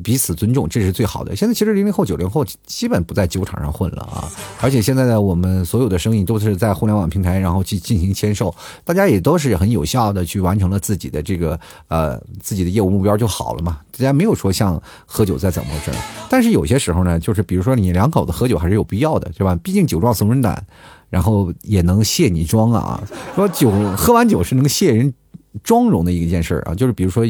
[0.02, 1.36] 彼此尊重，这是最好的。
[1.36, 4.26] 现在其实零零后、九零后基本不在酒场上混了啊，
[4.60, 8.54] 而且现在呢，我们所有的生意都是在互联网平台，然后去进行签售，
[8.84, 13.80] 大家也都是很有效的去完成了自己的这个呃自己的业务目标就好了嘛。
[13.96, 19.56] 大家没有说像喝酒再怎么回事但是有些时候呢，就是比如说你两口子喝酒还是有必要的，是吧？
[19.62, 20.66] 毕竟酒壮怂人胆，
[21.12, 23.00] 然后也能卸你妆啊。
[23.36, 25.14] 说酒喝完酒是能卸人
[25.64, 27.26] 妆容的一件事啊，就是比如说。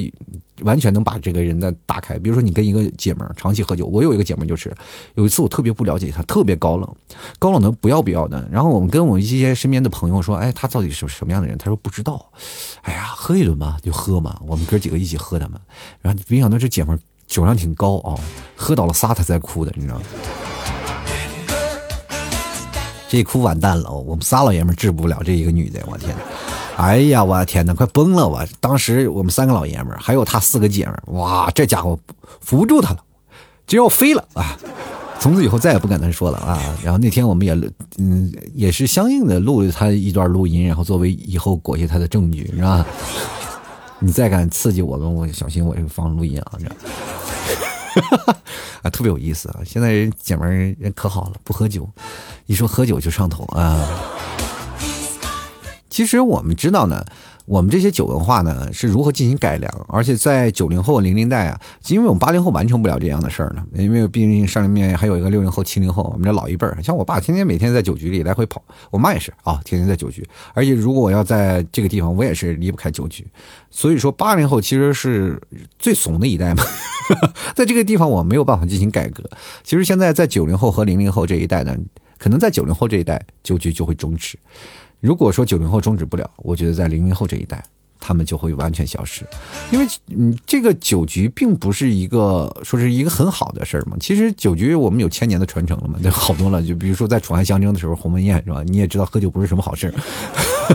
[0.62, 2.18] 完全能把这个人的打开。
[2.20, 4.74] 比如说，你跟一个姐们儿长期喝酒，我有一个姐们儿，就是
[5.16, 6.96] 有一次我特别不了解她，特别高冷，
[7.40, 8.48] 高冷的不要不要的。
[8.52, 12.24] 然后我们跟我一些身边的朋友说：“哎，她到底是什么样的人？”她说：“不知道。”
[12.84, 14.40] 哎呀，喝一顿吧，就喝嘛。
[14.46, 15.60] 我们哥几个一起喝的嘛。
[16.02, 18.16] 然后没想到这姐们儿酒量挺高啊，
[18.56, 20.04] 喝倒了仨，她才哭的，你知道吗？
[23.10, 26.16] 这一哭完蛋了，我们仨老爷们治不了这一个女的，我天！
[26.78, 28.28] 哎呀，我的天哪，快崩了！
[28.28, 31.98] 我当时我们三个老爷们儿，还有他四个姐们儿，哇，这家伙
[32.42, 33.00] 扶不住他了。
[33.66, 34.58] 就要飞了啊！
[35.20, 36.60] 从此以后再也不敢再说了啊！
[36.84, 37.54] 然后那天我们也
[37.98, 42.86] 嗯也是相应的录了他一段录音，然后作为以后裹挟他的证据，是吧？
[44.00, 46.52] 你再敢刺激我们，我小心我这个放录音啊！
[46.60, 46.68] 这
[48.84, 49.62] 啊特别有意思啊！
[49.66, 51.88] 现在人姐们人可好了，不喝酒，
[52.48, 53.88] 一说喝酒就上头啊！
[55.94, 57.06] 其实我们知道呢。
[57.46, 59.70] 我们这些酒文化呢是如何进行改良？
[59.90, 70.26] 而且在九零后、零零代啊，因为我们八零后完成不了这样的事儿呢，因为毕竟上面还有一个六零后、七零后，我们这老一辈儿，像我爸天天每天在酒局里来回跑，我妈也是啊，天天在酒局。
[70.54, 73.28] 而且如果我要在这个地方，我也是离不开酒局。
[73.70, 75.38] 所以说，八零后其实是
[75.78, 76.64] 最怂的一代嘛，
[77.54, 79.22] 在这个地方我没有办法进行改革。
[79.66, 81.76] 其实现在在九零后和零零后这一代呢，
[82.18, 84.40] 可能在九零后这一代酒局就会终止。
[85.04, 87.62] 如果说九零后终止不了，我觉得在零零后这一代，
[88.00, 89.26] 他们就会完全消失，
[89.70, 93.98] 因为嗯，这个酒局并不是一个说是一个很好的事儿嘛。
[94.00, 96.64] 其实酒局我们有千年的传承了嘛，就好多了。
[96.64, 98.64] 就比如说在楚汉相争的时候，鸿门宴是吧？
[98.66, 99.94] 你也知道喝酒不是什么好事儿。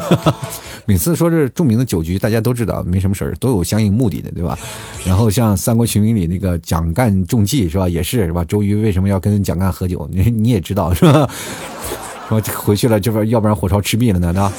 [0.84, 4.58] 每次说是著名的酒局，大家都知道没什么事儿，都有相应目的的，对吧？
[5.06, 7.88] 然后像《三国群英》里那个蒋干中计是吧？
[7.88, 8.44] 也是是吧？
[8.44, 10.06] 周瑜为什么要跟蒋干喝酒？
[10.12, 11.28] 你你也知道是吧？
[12.28, 14.52] 说回去了，这边要不然火烧赤壁了呢，对吧？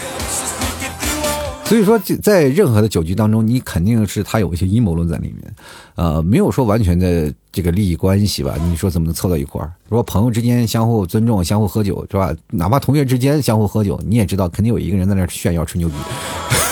[1.66, 5.54] 所以说，在任何的酒局当中，你肯定是他有一些阴谋论在里面，
[5.94, 8.56] 呃，没有说完全的这个利益关系吧？
[8.68, 9.72] 你说怎么能凑到一块儿？
[9.88, 12.34] 如果朋友之间相互尊重、相互喝酒，是吧？
[12.48, 15.94] 哪怕同学之间相互喝酒，你也知道，肯定有一个人在那炫耀、吹牛逼。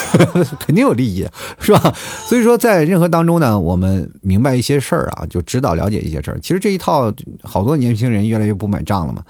[0.66, 1.28] 肯定有利益，
[1.60, 1.94] 是吧？
[2.26, 6.40] 所以说，在任何当中呢，我们明白一些事儿啊，就知道了解一些事儿。
[6.40, 9.22] 其实这一套，好多年轻人越来越不买账了嘛。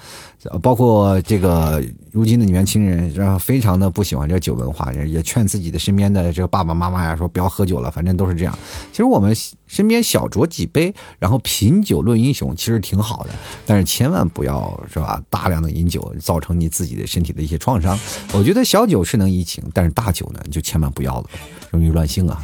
[0.61, 8.57] 包括这个如今的年轻人，然后非常的不喜欢这酒文化，也劝自己的身边的这个爸爸妈妈呀，说不要喝酒了，反正都是这样。
[8.91, 13.29] 其实我们身边小酌几杯，然后品酒论英雄，其实挺好的。
[13.65, 15.21] 但是千万不要是吧？
[15.29, 17.97] 大量的饮酒，造成你自己的身体的一些创伤。
[18.33, 21.25] 我觉得小酒是能怡情，但是大酒呢，就千万不要了，
[21.71, 22.41] 容易乱性啊。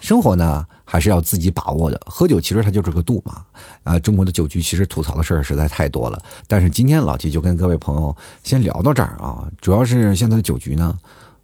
[0.00, 0.66] 生活呢？
[0.92, 1.98] 还是要自己把握的。
[2.04, 3.42] 喝酒其实它就是个度嘛。
[3.82, 6.22] 啊，中国的酒局其实吐槽的事儿实在太多了。
[6.46, 9.48] 但是今天老七就跟各位朋友先聊到这儿啊。
[9.58, 10.94] 主要是现在的酒局呢，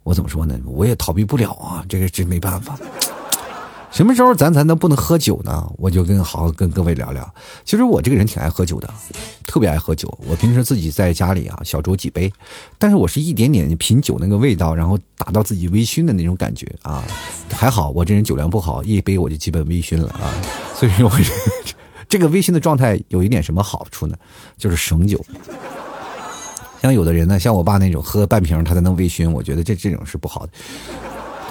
[0.03, 0.55] 我怎么说呢？
[0.65, 2.77] 我也逃避不了啊，这个这没办法。
[3.91, 5.67] 什么时候咱才能不能喝酒呢？
[5.77, 7.33] 我就跟好好跟各位聊聊。
[7.65, 8.87] 其实我这个人挺爱喝酒的，
[9.45, 10.15] 特别爱喝酒。
[10.27, 12.31] 我平时自己在家里啊，小酌几杯，
[12.77, 17.03] 但是我是一点点品酒那个味道，然后达到自己微醺的那种感觉啊。
[17.51, 20.31] 还好我这人酒量不好，一杯我就基本微醺了啊。
[20.75, 21.11] 所以说，
[22.07, 24.15] 这个微醺的状态有一点什么好处呢？
[24.55, 25.23] 就是省酒。
[26.81, 30.51] 像有的人呢，像我爸那种喝半瓶他才能微醺，我觉得这这种是不好的。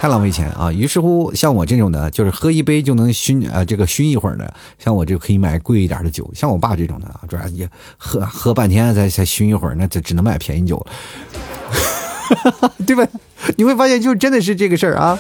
[0.01, 0.71] 太浪费钱啊！
[0.71, 6.31] 于是乎，像我这种的，就是喝一杯就能熏啊，这个熏一会儿的，像我就可以买贵一点的酒。
[6.33, 13.05] 像我爸这种的啊，主要也喝喝半天才才熏一会儿，那就只能买便宜酒了， 对吧？
[13.57, 15.19] 你会发现，就真的是这个事儿啊！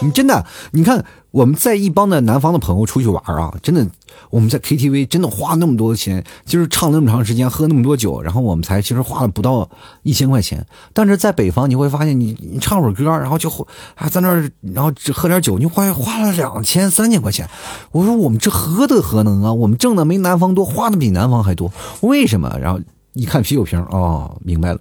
[0.00, 3.86] 你真的，你看我们在一帮的南方的朋友出去玩啊，真的。
[4.30, 9.68] 我们在 KTV 真的花那么多钱，就是唱那么长时间，喝那么多酒，然后我们才其实花了不到
[10.02, 10.66] 一千块钱。
[10.92, 13.48] 但是在北方，你会发现，你你唱会儿歌，然后就
[13.94, 17.48] 还在那儿，然后只喝点酒，你花花了两千三千块钱。
[17.92, 19.52] 我说我们这何德何能啊？
[19.52, 22.58] 我们挣的没南方多，花的比南方还多，为什么？
[22.60, 22.80] 然后
[23.12, 24.80] 一看啤酒瓶，哦，明白了，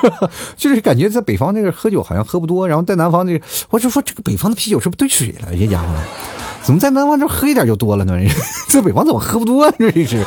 [0.56, 5.48] 就是感觉在北方那个喝酒好像喝不多，然后在南方那个，我就说这个北方的啤酒是不是兑水了？
[5.56, 5.88] 这家伙。
[6.62, 8.16] 怎么在南方这喝一点就多了呢？
[8.70, 9.74] 这北方怎么喝不多呢？
[9.78, 10.24] 这是。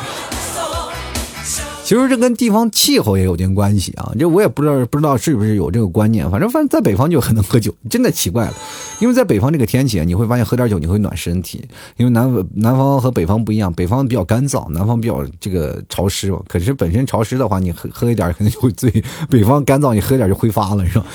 [1.86, 4.10] 其实这跟地方气候也有点关系啊。
[4.18, 6.28] 这我也不知道不知道是不是有这个观念。
[6.28, 8.54] 反正反正在北方就很能喝酒，真的奇怪了。
[8.98, 11.64] 因为在北方这个天气，你会发现喝点酒你会暖身体。
[11.96, 16.32] 因为南南方和北方不一样，北方比较干燥，南方比较这个潮湿。
[16.48, 18.90] 可是本身潮湿的话，你喝喝一点肯定就会醉。
[19.30, 21.06] 北方干燥，你喝点就挥发了，是吧？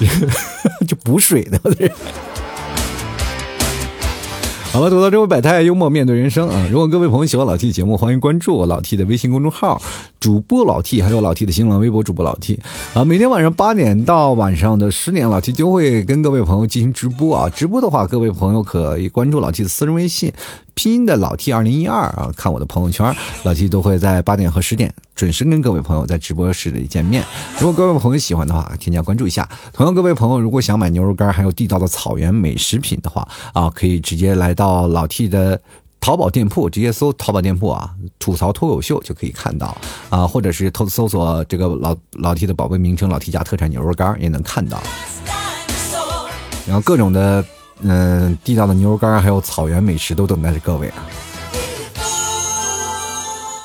[0.86, 1.58] 就补水的。
[4.72, 6.68] 好了，吐槽这位百态幽默面对人生啊！
[6.70, 9.82] 如果各位朋友喜欢老 T 的节目，欢迎关注我老 T 的微信公众号，
[10.20, 12.60] 主播老 T，还有老 T 的新浪微博主播老 T
[12.94, 13.04] 啊。
[13.04, 17.48] 每天晚上八点到晚上的十点，老 T 就会跟各位朋友进行直播啊。
[17.48, 20.32] 直播的话，各位朋友可以关注老 T 的私人微信。
[20.80, 27.22] 拼音的老 T 二零一二啊，看我的朋友圈，老 T 都会在八点和十点准时跟各位朋友在直播室里见面。
[27.58, 29.46] 如果各位朋友喜欢的话，添加关注一下。
[29.74, 35.60] 同样，各位朋友如果想买牛肉干还有地道的草原美食品的话啊，可以直接来到老 T 的
[36.00, 39.76] 淘宝店铺，直接搜淘宝店铺啊，吐槽脱口秀就可以看到
[40.08, 44.82] 啊，或者是搜搜索这个老老 T 的宝贝名称老 T 家特产牛肉干也能看到。
[46.66, 47.44] 然后各种的。
[47.82, 51.06] 嗯，地道的牛肉干还有草原美食都等待着各位啊。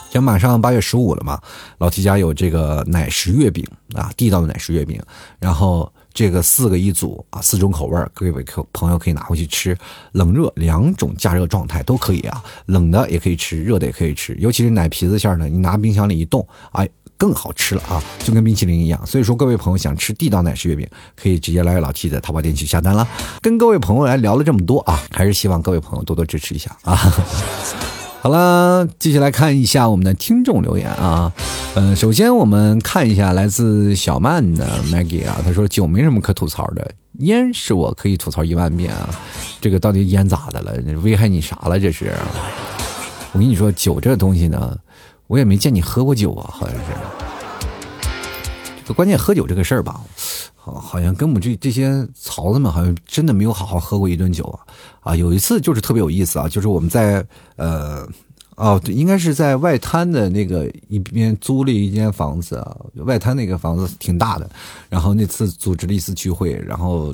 [0.09, 1.37] 这马上八月十五了嘛，
[1.77, 4.97] 老 T 家有这个奶食月饼啊，地道的奶食月饼，
[5.39, 9.77] 然后这个四个一组啊，四种口味各位客朋友可以拿回去吃，
[10.13, 19.05] 冷热两种加热状态都可以啊，冷的也可以吃，热的也可以吃，尤其是奶皮子馅的，你拿冰箱里一冻，哎，更好吃了啊，就跟冰淇淋一样。
[19.05, 23.07] 所以说，各位朋友想吃地道奶食月饼，可以直接来老 T 的淘宝店去下单了。
[23.41, 26.95] 跟各位朋友来聊了这么多啊，还是希望各位朋友多多支持一下啊。
[28.21, 31.31] 好了，继续来看一下我们的听众留言啊。
[31.75, 39.07] 嗯，首先我们看一下来自小曼的 Maggie 啊，他说酒没什么可吐槽的，烟是我可以吐槽一万遍啊。
[39.61, 40.73] 这个到底烟咋的了？
[41.03, 41.79] 危害你啥了？
[41.79, 42.13] 这是？
[43.31, 44.75] 我跟你说，酒这东西呢，
[45.27, 46.83] 我也没见你喝过酒啊，好像是。
[48.93, 49.99] 关键喝酒这个事儿吧，
[50.53, 54.59] 好，好像跟我们这这些曹子们好像真的没有好好喝过一顿酒啊。
[55.01, 58.07] 啊，有一次就是特别有意思啊，就是我们在呃，
[58.55, 64.47] 哦，对，应该是在外滩的那个一边租了一间房子啊，外滩那个房子挺大的，
[64.87, 67.13] 然后那次组织了一次聚会，然后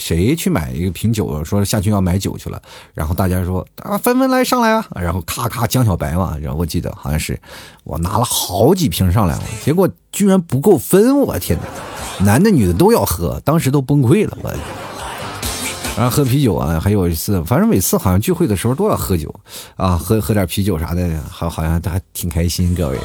[0.00, 2.60] 谁去买一个瓶酒，说下去要买酒去了，
[2.94, 7.38] 然后大家说啊，纷纷来上来啊，然后咔咔江小白嘛，然后我记得好像是
[7.84, 11.56] 我拿了好几瓶上来了，结果居然不够分，我天
[12.18, 14.52] 哪，男的女的都要喝，当时都崩溃了，我。
[15.96, 19.34] 然后喝啤酒啊，还有一次，反正每次好像聚会的时候都要喝酒，
[19.76, 22.98] 啊，喝喝点啤酒啥的，好好像还挺开心，各位。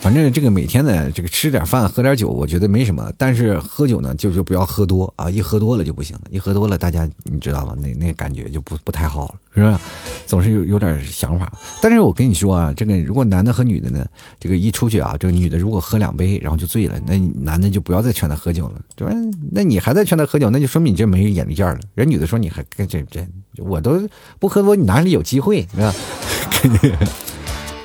[0.00, 3.12] 反正这个每天呢，这个吃点饭喝点酒，我觉得没什么。
[3.18, 6.22] 但是喝酒呢，就是不要喝多啊，一喝多了就不行了。
[6.30, 7.74] 一喝多了，大家你知道吗？
[7.76, 9.80] 那 那感觉就不不太好了，是吧？
[10.24, 11.52] 总是有有点想法。
[11.82, 14.06] 但是我跟你说啊，这个如果男的和女的呢，
[14.38, 19.12] 这个一出去啊，这个女的如果喝两杯然后就醉了，那男的就不要再劝她喝酒了，对吧？
[19.50, 21.78] 那你还在劝她喝酒，那就说明你这没眼力见了。
[21.94, 23.26] 人女的说你还跟这这，
[23.58, 24.00] 我都
[24.38, 25.92] 不喝多，你哪里有机会，是吧？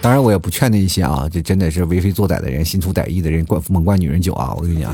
[0.04, 4.54] 当然，我也不劝那些啊，这真的是为非作歹的人、心图歹意的人灌猛灌女人酒啊！
[4.58, 4.94] 我跟你讲，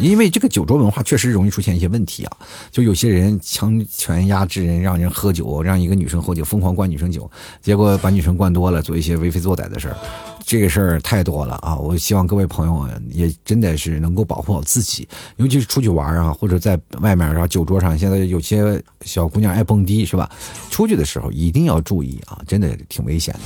[0.00, 2.36] 因为这个酒桌文化确实容易出现一些问题啊，
[2.70, 9.96] 就有些人强权压制人，让人喝酒，让一个女生喝酒，疯狂灌女生酒，结果把女生灌多了，做一些为非作歹的事儿。
[10.42, 11.76] 这个事儿太多了啊！
[11.76, 20.28] 我希望各位朋友也真的是能够保护好自己，尤其是出去玩啊，或者在外面啊酒桌上，现在有些小姑娘爱蹦迪是吧？
[20.68, 23.40] 出去的时候一定要注意啊，真的挺危险的。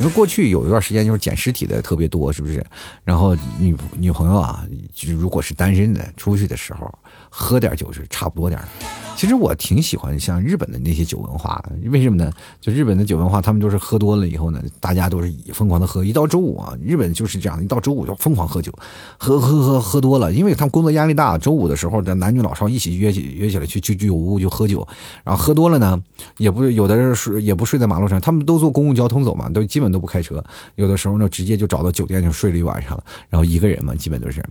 [0.00, 2.64] 因为过去有一段时间就是捡尸体的特别多，是不是？
[3.04, 4.66] 然后女女朋友啊，
[5.06, 6.92] 如果是单身的，出去的时候
[7.30, 8.68] 喝点酒是差不多点儿。
[9.16, 12.32] 其实我挺喜欢像日本的那些酒文化，为什么呢？
[12.60, 16.04] 就日本的酒文化，他们都是喝多了以后呢，大家都是疯狂的喝。
[16.04, 18.72] 一到周五啊，日本就是这样，一到周五就疯狂喝酒，
[19.16, 21.38] 喝喝喝喝多了，因为他们工作压力大。
[21.38, 24.86] 周五的时候，的男女老少一起约起约起来去去居酒屋就喝酒，
[25.22, 26.02] 然后喝多了呢，
[26.38, 30.44] 也不有的人睡也不睡在马路上，他们都坐公共交通走嘛，都基本都不开车。
[30.74, 34.42] 有的时候呢，直接就找到酒店就睡了一晚上了，然后一个人嘛，基本都是。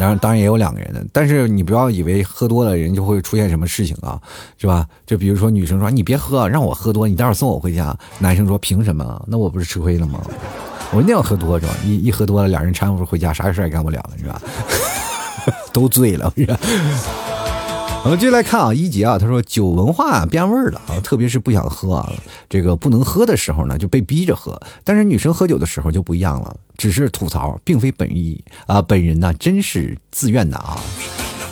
[0.00, 4.18] 当然当然也有两个人的，但是你不要以为喝多了人就会出现什么事情啊，
[4.56, 4.86] 是吧？
[5.06, 7.94] 就比如说女生说你别喝，让我喝多，你待会儿送我回家。
[8.18, 9.22] 男生说凭什么？
[9.28, 10.20] 那我不是吃亏了吗？
[10.92, 11.74] 我一定要喝多是吧？
[11.84, 14.40] 一一喝多了，俩人搀扶回家，啥事儿也干不了了是吧？
[15.70, 16.46] 都醉了是？
[18.02, 22.12] 我们继续来看啊，一杰啊，他说酒文化变味儿了啊，特别是不想喝啊，
[22.48, 24.58] 这个不能喝的时候呢，就被逼着喝。
[24.82, 30.80] 但是女生喝酒的时候就不一样了，只是吐槽，并非本意啊，本人呢真是自愿的啊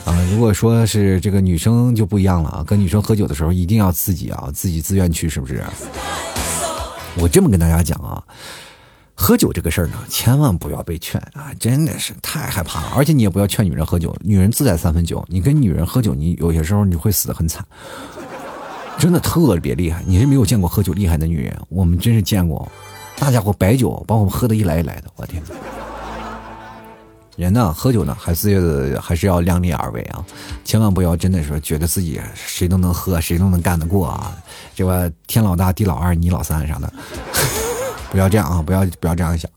[0.06, 0.18] 啊！
[0.32, 5.62] 如果说是这个女生就不一样了啊，跟女生喝酒的时候一定要自己啊，自己自愿去，是不是？
[7.20, 8.24] 我这么跟大家讲啊。
[9.20, 11.52] 喝酒这个事儿呢，千万不要被劝啊！
[11.58, 17.66] 真的是太害怕了，而且你也不要劝女人喝酒，女人自带三分酒，你跟女人喝酒，你有些时候你会死得很惨，
[18.96, 20.04] 真的特别厉害。
[20.06, 22.70] 你是没有见过喝酒厉害的女人，我们真是见过，
[23.18, 25.42] 大家伙白酒把我们喝的一来一来的，我天！
[27.36, 30.24] 人呢，喝酒呢，还是还是要量力而为啊，
[30.64, 34.36] 千万不要真的说觉得自己谁都能喝，谁都能干得过啊，
[34.76, 36.92] 这个天老大地老二你老三啥的。
[38.10, 38.62] 不要这样啊！
[38.62, 39.50] 不要不要这样想，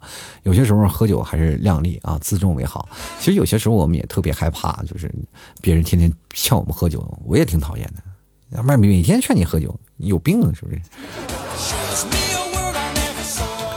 [0.44, 2.88] 有些时候喝酒还是量力啊，自重为好。
[3.20, 5.10] 其实有些时候我们也特别害怕，就是
[5.62, 8.04] 别人天天劝我们喝酒，我也挺讨厌的。
[8.56, 10.82] 要不然每天劝你喝酒，你有病啊是不是？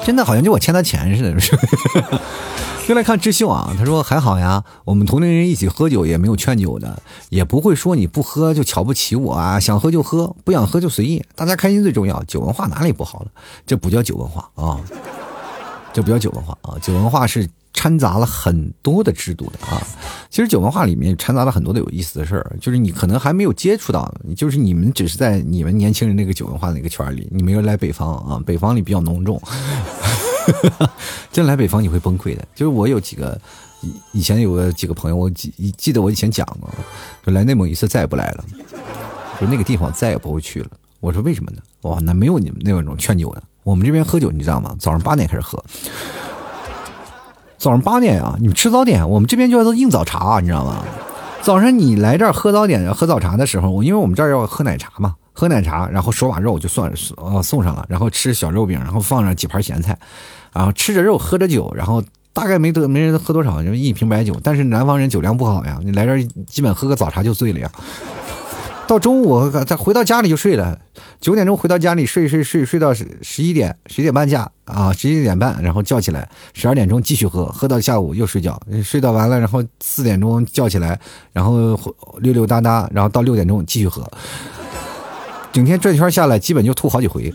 [0.04, 1.78] 真的好像就我欠他钱似的，是不是？
[2.86, 12.22] 又来看智秀啊，他说还好呀，我们同龄人一起喝酒也没有劝酒的，也不会说你不喝就瞧不起我啊，想喝就喝，不想喝就随意，大家开心最重要。
[12.24, 13.28] 酒文化哪里不好了？
[13.66, 14.78] 这不叫酒文化啊，
[15.94, 19.80] 这不叫酒文化啊，酒文化是掺杂了很多的制度的啊。
[20.28, 29.40] 其实酒文化里面掺杂了很多的有意思的事儿，就是你可能还没有接触到，就是你们只是在你们年轻人那个酒文化那个圈里，你没有来北方啊，北方里比较浓重，
[31.32, 32.44] 真来北方你会崩溃的。
[32.54, 33.38] 就是我有几个
[33.80, 36.70] 以以前有个几个朋友，我记记得我以前讲过，
[37.24, 38.44] 就来内蒙一次再也不来了，
[39.40, 40.68] 就那个地方再也不会去了。
[41.00, 41.58] 我说为什么呢？
[41.82, 43.42] 哇，那没有你们那种劝酒的。
[43.62, 44.74] 我们这边喝酒，你知道吗？
[44.78, 45.62] 早上八点开始喝，
[47.58, 50.84] 早上八点啊，你们吃早点，我们这边叫做硬早茶，你知道吗？
[51.42, 59.98] 早上你来这儿喝早点、喝早茶的时候，我因为我们这儿要喝奶茶嘛，喝奶茶，然后手把肉就算呃送上了，然后吃小肉饼，然后放上几盘咸菜，
[60.52, 64.40] 然后吃着肉喝着酒，然后大概没得没人喝多少，就一瓶白酒。
[64.42, 67.70] 但是南方人酒量不好呀，你来这基本喝个早茶就醉了呀。
[68.86, 70.78] 到中午再回到家里就睡了，
[71.18, 81.00] 九点钟回到家里睡睡睡睡到十一点十一点半假啊十一点半，然后叫起来十二点钟继续喝，喝到下午又睡觉，睡到完了然后四点钟叫起来，
[81.32, 81.74] 然后
[82.18, 84.06] 溜溜达达，然后到六点钟继续喝，
[85.54, 87.32] 整天转圈下来基本就吐好几回。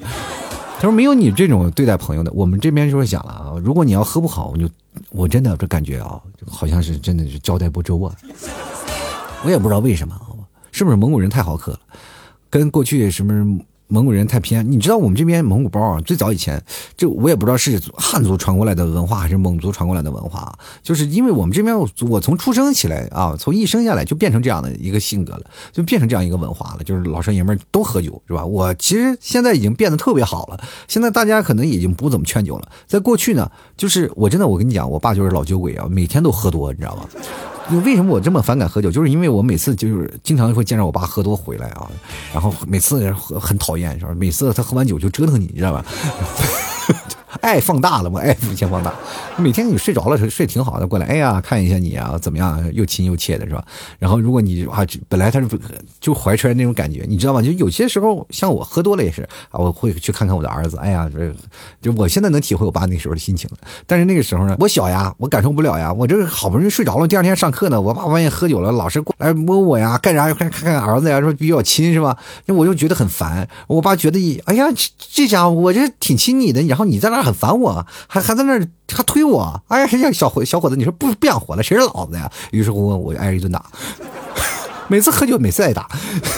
[0.76, 4.70] 他说没有你这种对待朋友的，我们这边就是讲了啊，如果你要喝不好，我就
[5.10, 8.14] 我真的这感觉啊，好像是真的是招待不周啊，
[9.46, 10.20] 我也不知道为什么。
[10.72, 11.80] 是不是蒙古人太好客了？
[12.50, 13.60] 跟过去什么
[13.92, 14.72] 蒙古人太偏？
[14.72, 16.62] 你知道我们这边蒙古包啊，最早以前，
[16.96, 21.76] 就我也不知道是汉族传过来的文化还是蒙族传过来的文化，就是因为我们这边
[22.08, 28.46] 我从出生起来啊，从一生下来就变成这样的一个性格了，就变成这样一个文化了，就是老少爷们都喝酒，是吧？
[28.46, 32.72] 我其实现在已经变得特别好了，现在大家可能已经不怎么劝酒了。
[32.86, 37.10] 在过去呢，就是我真的，我跟你讲，我爸就是老酒鬼啊，每天都喝多，你知道吗？
[37.72, 38.92] 就为什么我这么反感喝酒？
[38.92, 41.90] 就是因为我每次就是经常会见着我爸喝多回来啊，
[42.34, 44.14] 然后每次很讨厌，是吧？
[44.18, 45.86] 每次他喝完酒就折腾你，你知道吧？
[47.42, 48.94] 爱放大了嘛，爱无限放大。
[49.38, 52.62] 每天你睡着了，睡挺好的，过来，哎呀，看一下你啊，怎么样？
[52.74, 53.64] 又亲又切的是吧？
[54.00, 55.48] 然后如果你啊，本来他是
[56.00, 57.42] 就怀揣那种感觉，你知道吗？
[57.42, 59.22] 就有些时候像我喝多了也是
[59.52, 60.78] 啊，我会去看看我的儿子。
[60.78, 61.34] 哎呀，这
[61.82, 63.58] 就我现在能体会我爸那时候的心情了。
[63.86, 65.94] 但是那个时候呢，我小呀，我感受不了呀。
[65.94, 70.34] 我这好不容易睡着了，第二天上课呢，我爸万一喝酒了，老是过来摸我呀，干啥？
[70.34, 72.18] 看看看儿子呀，说比较亲是吧？
[72.48, 73.48] 那我就觉得很烦。
[73.68, 74.66] 我爸觉得，哎呀，
[74.98, 77.19] 这家伙我这挺亲你的，然后你在那。
[77.24, 81.64] 很烦我，还还在那儿还推我，哎呀，小伙小伙子，你说不不想活了？
[81.64, 82.32] 谁是老子呀？
[82.52, 83.66] 于是乎我就挨一顿打，
[84.88, 85.88] 每次喝酒每次挨打，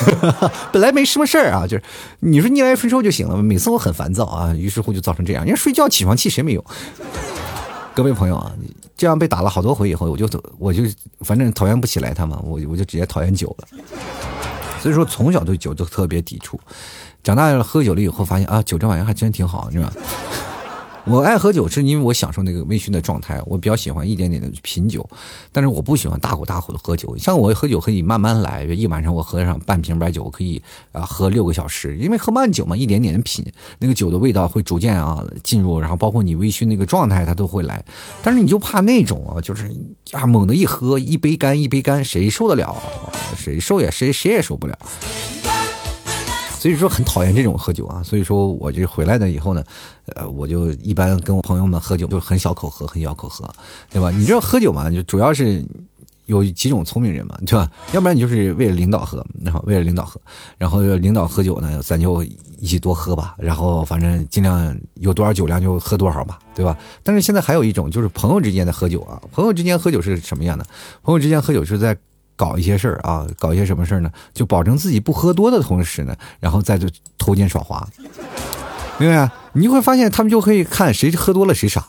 [0.72, 1.84] 本来没什么事儿啊，就是
[2.20, 3.38] 你说逆来顺受就行了。
[3.42, 5.46] 每次我很烦躁啊，于是乎就造成这样。
[5.46, 6.66] 人家睡觉起床气谁没有？
[7.94, 8.52] 各位朋友啊，
[8.96, 10.28] 这样被打了好多回以后，我就
[10.58, 10.84] 我就
[11.22, 13.68] 反正讨厌不起来他嘛，我我就直接讨厌酒了。
[14.82, 16.60] 所以说从小对酒就特别抵触，
[17.22, 19.94] 长大了喝酒了以后发现啊，酒这玩意儿还真挺好，是吧？
[21.12, 23.42] 我爱喝酒，是因为我享受那个微醺的状态。
[23.46, 25.08] 我比较喜欢一点点的品酒，
[25.52, 27.18] 但是我不喜欢大口大口的喝酒。
[27.18, 30.62] 像我喝酒可以慢慢来，一晚上我喝上半瓶白酒，我可以
[30.94, 31.98] 啊喝六个小时。
[31.98, 33.46] 因为喝慢酒嘛，一点点的品，
[33.78, 37.84] 那个酒的味道会逐渐啊进入，然后包括你微醺那个状态，它都会来。
[38.24, 39.70] 但是你就怕那种啊，就是
[40.14, 42.74] 啊猛的一喝一杯干一杯干，谁受得了？
[43.36, 44.80] 谁受也谁谁也受不了。
[46.62, 49.64] 所以说很讨厌这种喝酒啊，所以说我就回来了以后呢，
[50.14, 53.52] 呃，我就一般跟我朋友们喝酒就很小口喝，很小口喝，
[53.90, 54.12] 对吧？
[54.12, 55.66] 你知道喝酒嘛，就主要是
[56.28, 57.68] 有几种聪明人嘛，对吧？
[57.94, 60.22] 要不然你就是为了领导喝，然后为了领导喝，
[60.60, 62.24] 然后领导喝酒呢，咱就
[62.60, 66.78] 一起多喝吧，然后反正尽量有多少酒量就喝多少吧，对吧？
[67.02, 70.64] 但是现在还有一种就是朋友之间的喝酒啊，朋友之间喝酒是什么样的？
[71.02, 71.98] 朋友之间喝酒是在。
[72.36, 74.12] 搞一些事儿啊，搞一些什么事儿呢？
[74.34, 77.88] 就保证自己不喝多的同时呢，然后再就偷奸耍滑，
[78.98, 79.30] 明白？
[79.54, 81.88] 你会发现他们就可以看谁喝多了谁傻。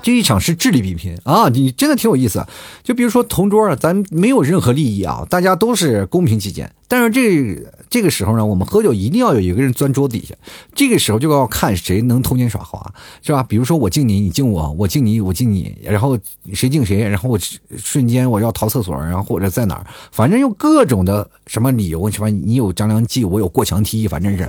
[0.00, 1.48] 这一场是智力比拼啊！
[1.48, 2.46] 你真的挺有意思。
[2.84, 6.72] 就比如说同桌，咱没有任何利益啊，大家都是公平起见。
[6.86, 7.60] 但是这
[7.90, 10.34] 这个时候呢，我们喝酒一定要有一个人钻桌底下。
[10.74, 13.42] 这个时候就要看谁能偷奸耍滑，是吧？
[13.42, 16.18] 比如说我敬你，你敬我，我敬你，我敬你，然后
[16.52, 17.38] 谁敬谁，然后我
[17.76, 24.48] 瞬间我要逃厕所，然后或者在哪儿，反正用各种的什么理由，什么你有张良计，我有过墙梯，反正是。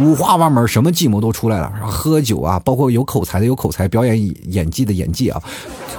[0.00, 1.72] 五花八门，什么计谋都出来了。
[1.86, 5.40] 喝酒啊，包括有口才的有口才，表演演技的演技啊。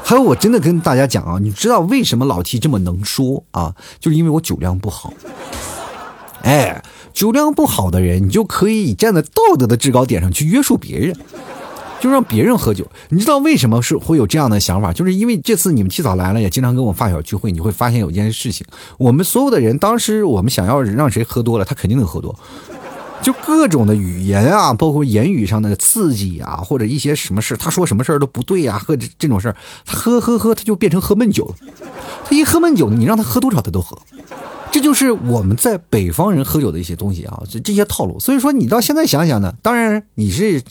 [0.03, 3.73] 还有，我真的跟大家讲啊，你知道为什么老 T 这么能说啊？
[3.97, 5.13] 就是因为我酒量不好。
[6.45, 11.17] 哎，酒量不好的人，你就可以站在道德的制高点上去约束别人，
[11.99, 12.85] 就让别人喝酒。
[13.09, 14.93] 你知道为什么是会有这样的想法？
[14.93, 18.63] 就是因为这次你们提早来了，也经常跟我发小聚会，你会发现有一件事情：
[18.99, 22.37] 我们所有的人当时我们想要让谁喝多了，他肯定能喝多。
[23.23, 31.55] 就各种的语言啊，包括言语上的刺激啊，或者一些什么事，他说什么事儿都不对呀，喝这这种事儿，他喝喝喝，他就变成喝闷酒了。
[32.23, 33.97] 他一喝闷酒呢，你让他喝多少他都喝。
[34.75, 38.19] 这就是我们在北方人喝酒的一些东西啊，这这些套路。
[38.19, 40.61] 所以说，你到现在想想呢，当然你是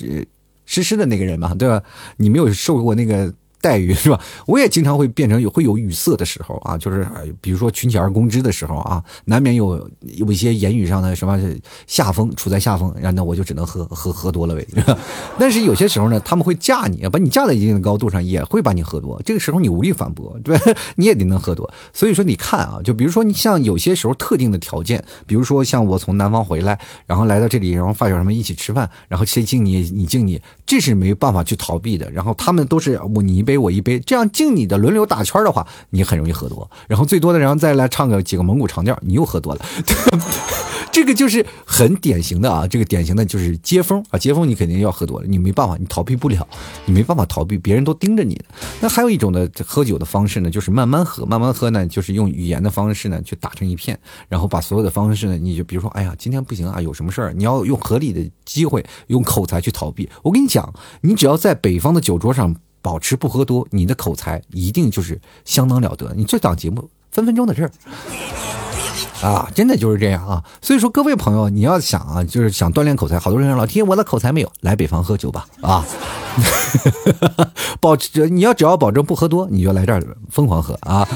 [0.67, 1.83] 实施的那个人嘛，对吧？
[2.19, 3.33] 你没有受过那个。
[3.65, 4.21] 待遇 是吧？
[4.47, 7.09] 我也经常会变成有会有语塞的时候啊，就是
[7.41, 11.41] 比如说群起而攻之的时候啊，难免有有一些言语上的什么
[11.87, 14.67] 下风，处在下风，然后呢我就只能喝喝喝多了呗。
[15.41, 19.19] 但是有些时候呢，他们会架你，把你架在一定的高度上，也会把你喝多。
[19.25, 20.59] 这个时候你无力反驳， 对？
[20.97, 21.73] 你也得能喝多。
[21.95, 32.11] 所以说你看啊，就比如说你像有些时候特定的条件，比如说像我从南方回来，然后来到这里，然后发小他们一起吃饭，然后谁敬你，你敬你，这是没办法去逃避的。
[32.11, 33.54] 然后他们都是我你一杯。
[33.55, 36.69] 给我一杯，这样敬你的轮流打圈的话，你很容易喝多。
[36.89, 39.65] 然后最多的，然后再来唱个几个蒙古长调，你又喝多了。
[40.91, 46.47] 这个就是很典型的啊，这个典型的就是接风啊，接风你肯定要喝多了，你没办法，你逃避不了，
[46.85, 48.41] 你没办法逃避，别人都盯着你。
[48.81, 53.99] 那还有一种的喝酒的方式呢，就是慢慢喝，慢慢喝呢，就是用语言的方式呢去打成一片，
[54.29, 60.09] 然后把所有的方式呢，你就比如说，哎呀，今天不行啊，有什么事儿，你要用合理的机会，用口才去逃避。
[60.23, 62.55] 我跟你讲，你只要在北方的酒桌上。
[62.85, 66.13] 保持不喝多，你的口才一定就是相当了得。
[66.15, 67.71] 你这档节目分分钟的事儿
[69.27, 70.45] 啊，真的就是这样啊。
[70.61, 75.83] 所以说，各位朋友，你要想啊，就是想锻炼口才，好多人说老天，我的口才没有，来北方喝酒吧啊。
[77.81, 81.09] 保持你要只要保证不喝多，你就来这儿疯狂喝啊，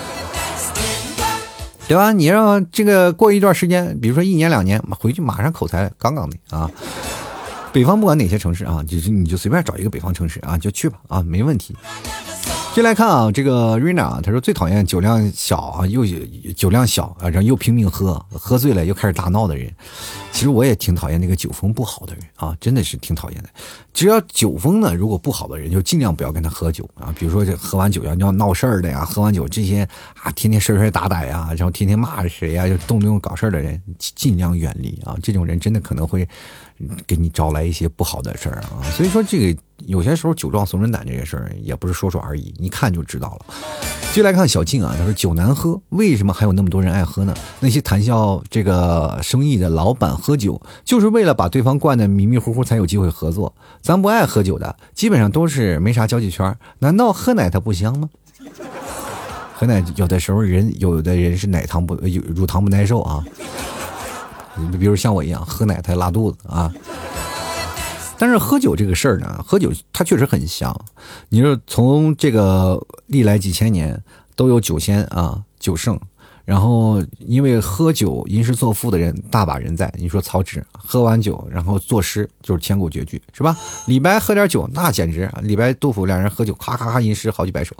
[1.87, 2.13] 对吧？
[2.13, 6.71] 你让这个过一段时间，比如说一年两年，回去马上口才杠杠的啊。
[7.79, 11.77] 北方不管哪些城市啊，就是你就随便找一个北方城市啊，就去吧啊，没问题。
[12.75, 16.05] 接来看啊，这个 rina 啊，他说最讨厌酒量小啊，又
[16.57, 19.73] 酒量小啊，然后又拼命喝，喝醉了又开始大闹的人。
[20.33, 23.49] 其实我也挺讨厌那个酒风不好的人啊，真的是挺讨厌的。
[23.95, 27.15] 只要酒风呢，如果不好的人，就尽量不要跟他喝酒啊。
[27.17, 29.89] 比如说这喝完酒要要闹事儿的呀，喝完酒这些
[30.21, 33.81] 啊，天天摔摔打打呀，然后天天骂谁呀，就动不动搞事儿的人，
[34.17, 35.17] 尽量远离啊。
[35.23, 36.29] 这种人真的可能会。
[37.07, 43.55] 给你招来一些不好的事儿啊，所以说这个有些时候酒壮怂人胆这个事儿也不是说说而已，一看就知道了。
[44.13, 47.35] 接来看小静啊，他说酒难喝，为什么还有那么多人爱喝呢？
[47.61, 53.55] 那些谈笑这个生意的老板喝酒，就是为了把对方灌得迷迷糊糊才有机会合作。
[53.83, 58.09] 咱不爱喝酒的，基本上都是没啥交际圈，难道喝奶它不香吗？
[59.55, 63.25] 喝奶有的时候人有的人是奶糖不有乳糖不耐受啊。
[64.71, 66.73] 你比如像我一样喝奶才拉肚子啊，
[68.19, 70.75] 但是喝酒这个事儿呢，喝酒它确实很香。
[71.29, 74.03] 你说从这个历来几千年
[74.35, 75.99] 都有酒仙啊，酒圣。
[76.45, 79.93] 然后，因为喝酒吟诗作赋的人大把人在。
[79.99, 83.55] 你说曹植喝完酒，然后作诗就是千古绝句，是吧？
[83.85, 87.77] 李白喝点酒，那简直李白、杜甫两人喝酒，咔咔咔吟诗好几百首。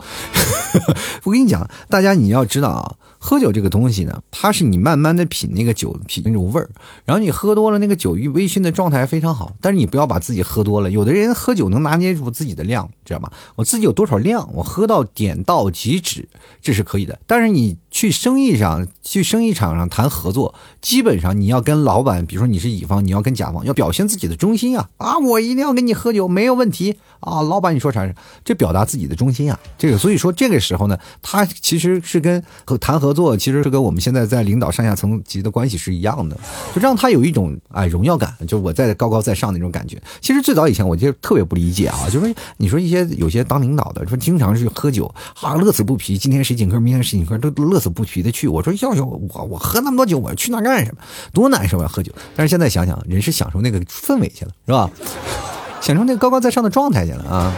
[1.25, 6.69] 我跟你讲，大家你要知道啊，喝酒这个东西呢，它是你慢慢的品那个酒品那种味儿，
[7.05, 9.53] 然后你喝多了，那个酒微醺的状态非常好。
[9.61, 10.91] 但是你不要把自己喝多了。
[10.91, 13.31] 有的人喝酒能拿捏住自己的量，知道吗？
[13.57, 16.29] 我自己有多少量，我喝到点到即止，
[16.61, 17.19] 这是可以的。
[17.27, 18.59] 但是你去生意。
[18.59, 25.17] 上去生意场上谈合作，基本上你要跟老板，比如说你是乙方，你要跟甲方，要表现自己的忠心啊啊！
[25.19, 27.41] 我一定要跟你喝酒，没有问题啊！
[27.43, 28.13] 老板你说啥？
[28.45, 29.61] 这表达自己的忠心啊！
[29.79, 36.37] 这个所以说这个时候呢，他其实是跟和谈合作作，其实是跟我们现在在领导上下层级的关系是一样的，
[36.73, 40.01] 就让他有一种哎荣耀感，就是我在高高在上那种感觉。
[40.21, 45.13] 其实最早以前我就特别不理解啊，就是你说一些有些当领导的说经常是喝酒
[45.43, 48.47] 啊，乐此不疲，今天谁请客，明天谁请客，都乐此不疲的去。
[48.47, 51.01] 我说要求我我喝那么多酒，我去那干什么？
[51.33, 51.91] 多难受啊！
[51.93, 52.13] 喝酒。
[52.37, 54.89] 但是现在想想，人是享受那个氛围去了，是吧？
[55.81, 57.55] 享受那个高高在上的状态去了啊！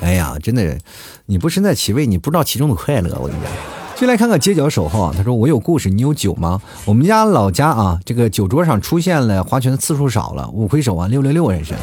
[0.00, 0.78] 哎呀，真的，
[1.26, 3.18] 你不身在其位，你不知道其中的快乐。
[3.20, 3.50] 我跟你讲，
[3.96, 5.14] 就来看看街角守候啊。
[5.16, 11.76] 他说：“我有故事，你有酒吗？”我们家老家啊，这个酒桌上出现了划拳的次数少了，五魁首啊，六六六人参。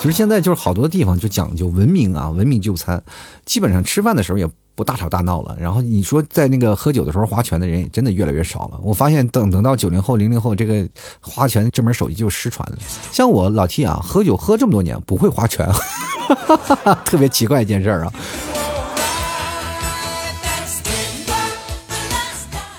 [0.00, 3.02] 其实现在就是好多地方就讲究文明啊，文明就餐，
[3.44, 4.48] 基本上吃饭的时候也。
[4.74, 8.80] 不大吵大闹了，然后你说在那个喝酒的时候划拳的人也真的越来越少了。
[8.82, 10.88] 我发现等等到九零后、零零后，这个
[11.20, 12.78] 划拳这门手艺就失传了。
[13.12, 15.70] 像我老 T 啊，喝酒喝这么多年不会划拳，
[17.04, 18.12] 特别奇怪一件事儿啊。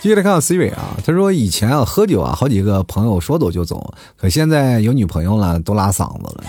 [0.03, 6.43] 接着来看 Siri 啊，他说以前啊喝酒啊，好几个朋友说走就走，可现在有女朋友了都拉嗓子了。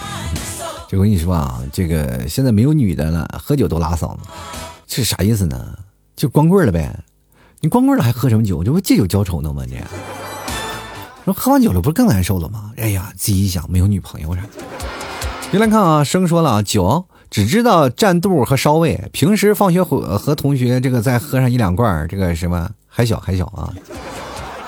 [0.88, 4.22] 就跟你说啊，这个现在没有女的了，喝酒都拉嗓子。
[4.88, 5.78] 这啥意思呢？
[6.16, 6.98] 就光棍了呗？
[7.60, 8.64] 你光棍了还喝什么酒？
[8.64, 9.62] 这不借酒浇愁呢吗？
[9.64, 9.78] 你
[11.24, 12.72] 说喝完酒了不是更难受了吗？
[12.76, 14.48] 哎呀，自己一想没有女朋友啥的。
[15.52, 23.74] 别来看啊，生说了酒只知道占肚和烧胃，平时放学和和同学这个再喝上一两罐，这个什么还小还小啊。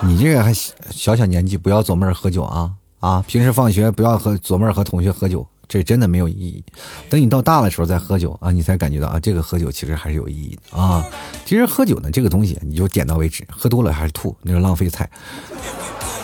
[0.03, 2.69] 你这个还小小年纪，不要琢磨着喝酒啊
[2.99, 3.23] 啊！
[3.25, 6.61] 平时放学不要和琢磨着和同学喝酒，这真的没有意义。
[7.09, 11.03] 等你到大的时候再喝酒啊，你才感觉到啊，这个喝酒其实还是有意义的啊。
[11.45, 15.09] 其实喝酒呢，这个东西你就点到为止，喝多了还是吐，那是浪费菜。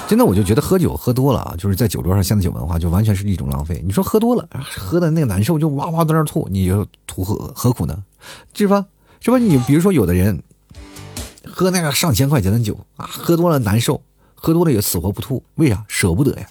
[0.07, 3.81] 真的，我就觉得喝酒喝多了啊，就是在酒桌上，现在酒文化就完全是一种浪费。
[3.83, 4.47] 你说喝多了，
[4.77, 8.03] 喝的那个难受，就哇哇在那吐，你就吐何何苦呢？
[8.53, 8.85] 是吧？
[9.19, 9.39] 是吧？
[9.39, 10.43] 你比如说有的人。
[11.55, 14.01] 喝那个上千块钱的酒啊，喝多了难受，
[14.33, 15.85] 喝多了也死活不吐，为啥？
[15.87, 16.47] 舍不得呀。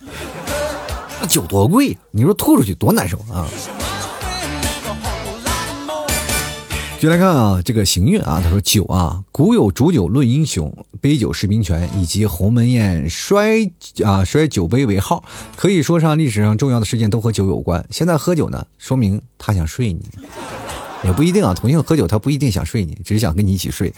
[1.20, 3.48] 那酒多贵呀，你说吐出去多难受啊。
[7.00, 13.68] 就来看啊，这个行运啊，他说酒啊，古有煮酒论英雄，杯酒释兵权，以及鸿门宴摔
[14.04, 15.24] 啊摔酒杯为号，
[15.56, 17.84] 可以说上历史上重要的事件都和酒有关。
[17.90, 20.00] 现在喝酒呢，说明他想睡你，
[21.02, 21.52] 也不一定啊。
[21.52, 23.92] 同性喝酒他不一定想睡你，只是想跟你一起睡。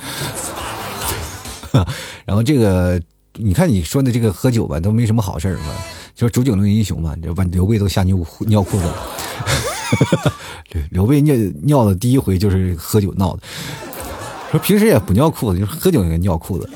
[2.24, 3.00] 然后这个，
[3.36, 5.74] 你看你说的这个喝酒吧，都没什么好事儿嘛。
[6.16, 8.16] 说煮酒论英雄嘛，就把刘备都吓尿
[8.46, 10.32] 尿裤子了。
[10.90, 13.42] 刘备尿尿的第一回就是喝酒闹的。
[14.50, 16.70] 说平时也不尿裤子，就是喝酒也尿裤子。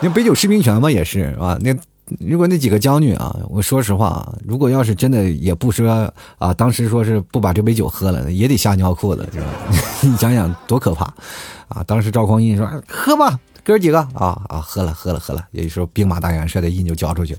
[0.00, 1.58] 那杯酒释兵权嘛，也是啊。
[1.60, 1.76] 那
[2.18, 9.46] 如果那几个将军啊，我说实话啊，如果要是真的也不说啊，当时说是不把这杯酒喝了，也得吓尿裤子，是吧？
[10.00, 11.04] 你想想多可怕
[11.68, 11.84] 啊！
[11.86, 17.36] 当时赵匡胤说：“喝吧。”哥几个啊啊，喝了喝了喝了，也就是说兵马大元帅的印就交出去。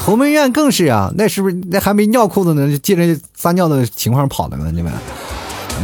[0.00, 4.70] 鸿门宴更是啊，那是不是那还没尿裤子呢，就借着撒尿的情况跑的呢？
[4.72, 4.92] 你们，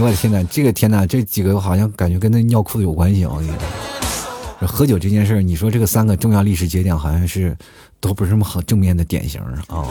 [0.00, 3.32] 我的天哪，这个天哪，这几个好像感觉跟那尿裤子有关系啊！
[3.34, 3.50] 我跟你
[4.60, 7.56] 说，喝酒这件事你说这个三个重要历史节点好像是
[8.00, 9.84] 都不是什么好正面的典型啊。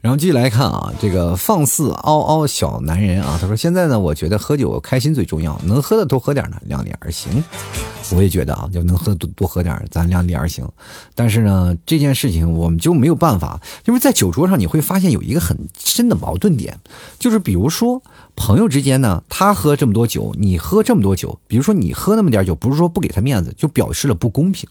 [0.00, 7.44] 然后继续来看啊，这个放肆嗷嗷小男人啊，他说：“现在呢，我觉得喝酒开心最重要，能喝的多喝点呢，量力而行。”
[8.16, 10.66] 我也觉得啊，就能喝多多喝点，咱量力而行。
[11.14, 16.78] 但是呢，这件事情我们就没有办法，因为在酒桌上你会发现有一个很深的矛盾点，
[17.18, 18.02] 就是比如说
[18.34, 24.66] 朋友之间呢，他喝这么多酒，你喝这么多酒，比如说你喝那么点酒，不是说不给他面子，就表示了不公平。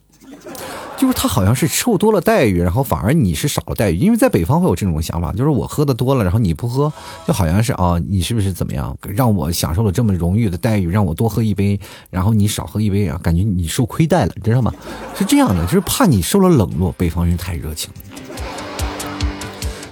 [0.99, 6.91] 就是他好像是受多了待遇，然后反而你是少了待遇，因为在北方会有这种想法，就是我喝的多了，然后你不喝，
[7.25, 11.79] 就好像是啊，你是不是怎么样，让我享受了这么荣誉的待遇，让我多喝一杯，
[12.09, 14.73] 然后你少喝一杯啊，感觉你受亏待了，知道吗？
[15.17, 17.89] 是这样的，就是怕你受了冷落，北方人太热情。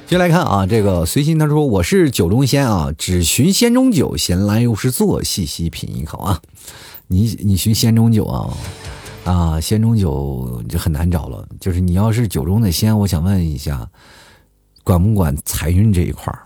[0.08, 6.42] 接下来看啊，这个随心他说我是酒中仙啊，只寻仙中酒，闲来无事做，细细品一口啊，
[7.08, 8.52] 你你寻仙中酒啊。
[9.28, 11.46] 啊，仙中酒就很难找了。
[11.60, 13.86] 就是你要是酒中的仙，我想问一下，
[14.86, 16.40] 管不管财运这一块儿？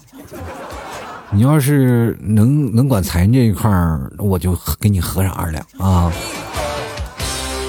[1.31, 6.11] 你要是能能管财运这一块儿，我就给你喝上二两啊。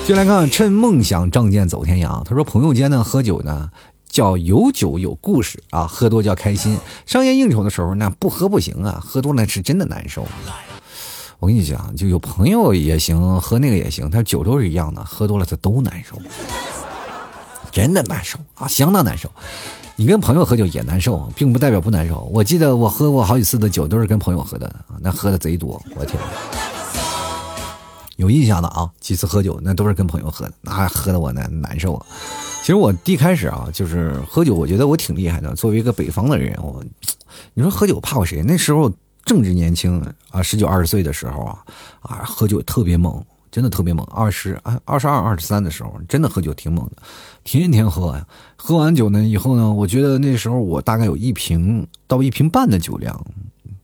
[0.07, 2.25] 进来看，趁梦想仗剑走天涯。
[2.25, 3.69] 他说，朋友间呢喝酒呢
[4.09, 6.79] 叫有酒有故事啊，喝多叫开心。
[7.05, 10.27] 商业应酬的时候那不喝不行啊，喝多了是真的难受。
[11.43, 16.17] 我跟你讲，就有朋友也行，喝那个也行，他酒都是一样的，喝多了他都难受，
[17.73, 19.29] 真的难受啊，相当难受。
[19.97, 22.21] 你跟朋友喝酒也难受，并不代表不难受。
[22.33, 26.17] 我记得我喝过好几次的酒，都是跟朋友喝的，那喝的贼多，我天！
[28.15, 32.07] 有印象的啊，几次喝酒那都是跟朋友喝的，那喝的我难难受啊。
[32.61, 35.53] 其实我一开始啊，就是喝酒，我觉得我挺厉害的。
[35.57, 36.81] 作为一个北方的人，我
[37.53, 38.45] 你说喝酒怕过谁？
[38.45, 38.93] 那时候。
[39.25, 41.59] 正值年轻啊，十九二十岁的时候啊，
[42.01, 44.05] 啊，喝酒特别猛，真的特别猛。
[44.07, 47.03] 二十啊，二十二、二十三的时候，真的喝酒挺猛的，
[47.45, 48.27] 天天喝呀。
[48.57, 53.25] 喝完酒呢以后呢，我觉得那时候我大概有一瓶到一瓶半的酒量，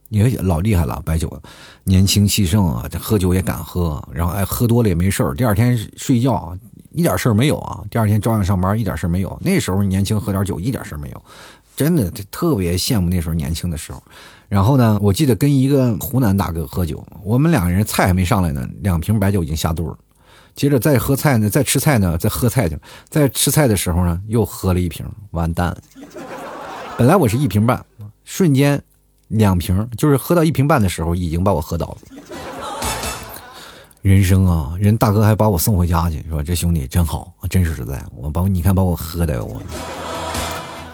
[0.09, 1.01] 也老厉害了。
[1.05, 1.41] 白酒，
[1.83, 6.57] 年轻气盛啊，这喝酒也敢喝，然后哎，喝多了也没事第二天睡觉
[6.91, 9.39] 一点事儿没有啊，第二天照样上班，一点事儿没有。
[9.41, 11.23] 那时候年轻喝点酒一点事儿没有，
[11.75, 14.03] 真的特别羡慕那时候年轻的时候。
[14.49, 19.97] 然后呢，我记得跟一个湖南大哥喝酒，我们两个人菜还没上来呢，两瓶白酒已经下肚了。
[20.55, 22.77] 接着再喝菜呢，再吃菜呢，再喝菜去，
[23.07, 25.77] 在吃菜的时候呢，又喝了一瓶，完蛋了。
[26.97, 27.85] 本来我是一瓶半，
[28.25, 28.81] 瞬间
[29.27, 31.97] 两瓶，就是喝到一瓶半的时候，已经把我喝倒了。
[34.01, 38.03] 人生啊，人大哥还把我送回家去，说这兄弟真好，真实在。
[38.15, 39.61] 我把你看把我喝的我。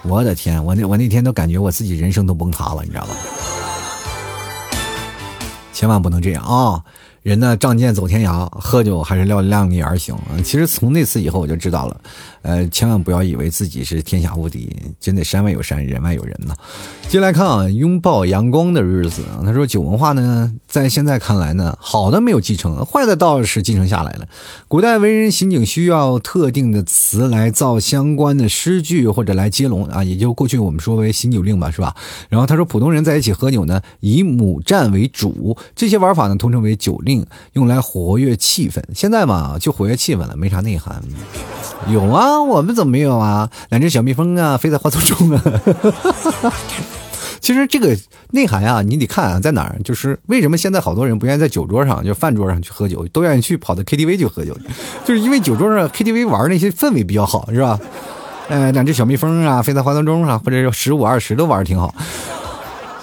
[0.07, 3.15] 我的天，我那我那天都感觉我自己人生都崩塌了，你知道吧？
[5.73, 6.83] 千万不能这样啊！
[7.25, 10.15] 人呢，仗剑走天涯，喝酒还是要量力而行。
[10.43, 12.01] 其实从那次以后，我就知道了，
[12.43, 16.53] 呃，千万不要以为自己是天下无敌，真的山外有山，人外有人呢。
[17.09, 19.23] 接来看啊，拥抱阳光的日子。
[19.43, 24.27] 他说，酒文化呢，在现在看来呢，好的没有继承，坏的倒是继承下来了。
[24.67, 31.95] 古代文人行警需要特定的词来造相关的诗句或者来接龙啊，也就过去我们说为行酒令吧，是吧？
[32.29, 37.14] 然后他说，普通人在一起喝酒呢，以母战为主，这些玩法呢，通称为酒令。
[37.53, 40.99] 用来活跃气氛，现在嘛就活跃气氛了，没啥内涵。
[41.87, 43.47] 有啊，我们怎么没有啊？
[43.69, 45.43] 两只小蜜蜂啊，飞在花丛中啊。
[47.41, 47.95] 其实这个
[48.31, 49.75] 内涵啊，你得看啊，在哪儿。
[49.83, 54.57] 就是为什么现在好多人不愿意在酒桌上，就饭桌上去喝酒，都愿意去跑到 KTV 去喝酒，
[55.05, 57.79] 就是因为酒桌上 KTV 玩那些氛围比较好，是吧？
[58.47, 61.93] 呃，两只小蜜蜂啊，飞在花丛中啊，或者十五二十都玩的挺好。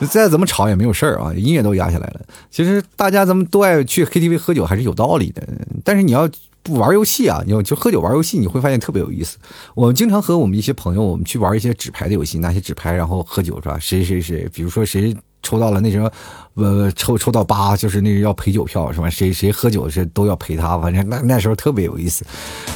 [0.06, 2.20] 再怎么吵也没有事儿啊，音乐都压下来了。
[2.50, 5.42] 其实大家咱们都爱去 KTV 喝酒，还是有道理的。
[5.84, 6.28] 但是你要
[6.62, 9.36] 不玩游戏啊，你要就喝酒玩游戏，你会发现特别有意思。
[9.74, 13.78] 我们经常和我们一些朋友，我们去玩一些纸牌的游戏，拿些纸牌然后喝酒是吧？
[13.78, 16.08] 谁谁谁，比如说谁抽到了那什么，
[16.54, 19.10] 呃，抽抽到八，就是那个要赔酒票是吧？
[19.10, 22.24] 谁谁喝酒是都要陪他，反正那那时候特别有意思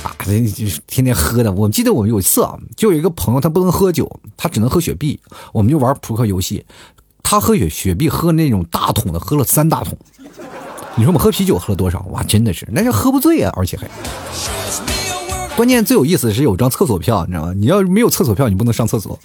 [0.02, 1.52] 啊，就是天天喝的。
[1.52, 5.20] 我记得我们有一次啊，就有一个朋友他不能喝酒，他只能喝雪碧，
[5.52, 6.64] 我们就玩扑克游戏。
[7.28, 9.98] 他喝雪雪碧，喝那种大桶的，喝了三大桶。
[10.94, 11.98] 你说我们喝啤酒喝了多少？
[12.12, 13.88] 哇，真的是，那是喝不醉啊，而且还。
[15.56, 17.52] 关键最有意思的是有张厕所票，你知道吗？
[17.56, 19.18] 你要没有厕所票，你不能上厕所。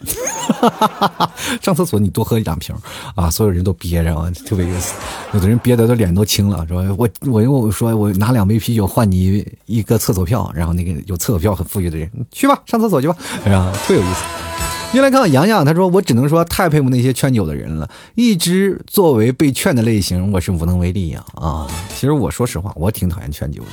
[1.61, 2.75] 上厕所你多喝一两瓶
[3.13, 3.29] 啊！
[3.29, 4.95] 所有人都憋着啊，特别有意思。
[5.33, 14.50] 有的人憋得都脸都青了，说我我我说我拿两杯啤酒换你一个厕所票，然后那个有厕所票很富裕的人去吧，上厕所去吧，哎呀，特有意思。
[14.93, 17.89] 又来看洋洋，他说：“我只能说太佩服那些劝酒的人了。
[18.13, 21.23] 一直作为被劝的类型，我是无能为力呀。
[21.35, 21.65] 啊，
[21.95, 23.63] 其实我说实话，我挺讨厌劝酒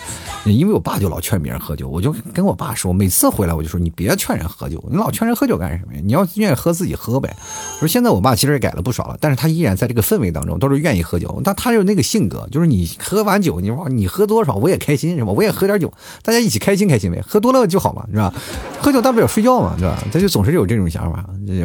[0.44, 6.00] 的，因为我爸就老劝别人喝酒，我就跟我爸说，每次回来我就说，你别劝人喝酒，你老劝人喝酒干什么呀？
[6.04, 7.34] 你要愿意喝自己喝呗。
[7.74, 11.42] 我说现在我爸其实也改了不少了，但是他依然在这个氛围当中都是愿意喝酒。
[11.42, 15.32] 但他有那个性格，就是你喝完酒，你说你喝多少我也开心是吧？
[15.32, 15.92] 我也喝点酒，
[16.22, 17.20] 大家一起开心开心呗。
[17.26, 18.32] 喝多了就好嘛，是吧？
[18.80, 20.00] 喝酒大不了睡觉嘛，是吧？
[20.12, 21.07] 他就总是有这种想法。”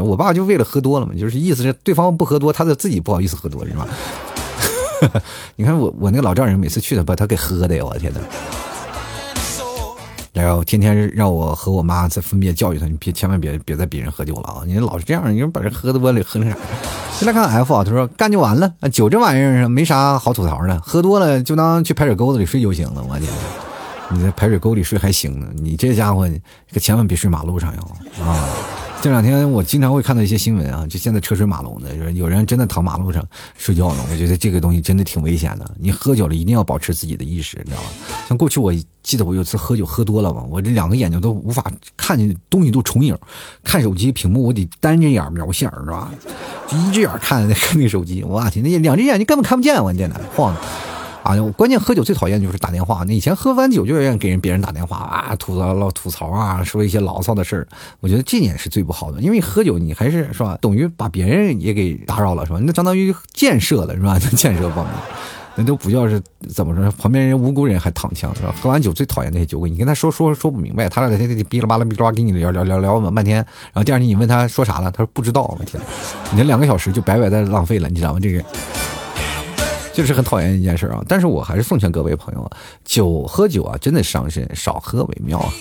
[0.04, 3.88] 我爸就为了喝多了嘛，就是意思是对方不喝多，他就自己不好意思喝多，是吧？
[5.56, 8.20] 你看我我那个老丈人每次去的把他给喝的呀，我天呐。
[10.32, 14.64] 然后天天让我和我妈在分别教育他，你别千万别别再逼人喝酒了啊！
[14.66, 16.58] 你老是这样，你说把人喝多了喝成啥？
[17.20, 23.30] 先来看 F 啊，他说干就完了，酒这玩意儿没啥好吐槽的，喝多了就当去排水沟子里睡就行了，我天！
[24.10, 26.28] 你在排水沟里睡还行呢，你这家伙
[26.74, 27.82] 可千万别睡马路上哟
[28.26, 28.50] 啊！
[29.04, 33.22] 这两天我经常会看到一些新闻啊，就现在车水马龙的，有人真的躺马路上
[33.58, 34.04] 睡觉呢。
[34.10, 35.70] 我觉得这个东西真的挺危险的。
[35.78, 37.90] 你喝酒了一定要保持自己的意识，你知道吧？
[38.30, 43.14] 像过去我记得我有次喝酒喝多了嘛，我这两个眼睛都无法看见东西，都重影，
[43.62, 46.10] 看手机屏幕我得单着眼瞄线是吧？
[46.70, 50.62] 就一只眼看那那手机，我天，那两只眼睛根本看不见，我天呐，晃的。
[51.24, 53.04] 啊，关键喝酒最讨厌就是打电话。
[53.08, 57.68] 那以前喝完酒就愿意给人别人打电话啊，吐槽、老吐槽啊，说一些牢骚的事儿。
[58.02, 62.60] 我觉得这点是最不好的，因为喝酒你还是是吧，等于把别人也给打扰了，是吧？
[62.62, 64.20] 那相当于建设了，是吧？
[64.20, 64.94] 建设方面，
[65.56, 66.92] 那都不叫是怎么说？
[66.92, 68.54] 旁边人无辜人还躺枪，是吧？
[68.62, 75.44] 喝完酒最讨厌那些酒鬼，你跟他说说说不明白，他俩在那里哔啦吧啦哔啦吧跟你聊聊聊聊完半天，然后第二天你问他说啥了，他说不知道。
[75.58, 75.82] 我天，
[76.32, 78.20] 你这两个小时就白白的浪费了，你知道吗？
[78.20, 78.44] 这个。
[79.94, 85.54] 就是很讨厌一件事啊，但是我还是奉劝各位朋友啊，酒喝酒啊，真的伤身，少喝为妙啊。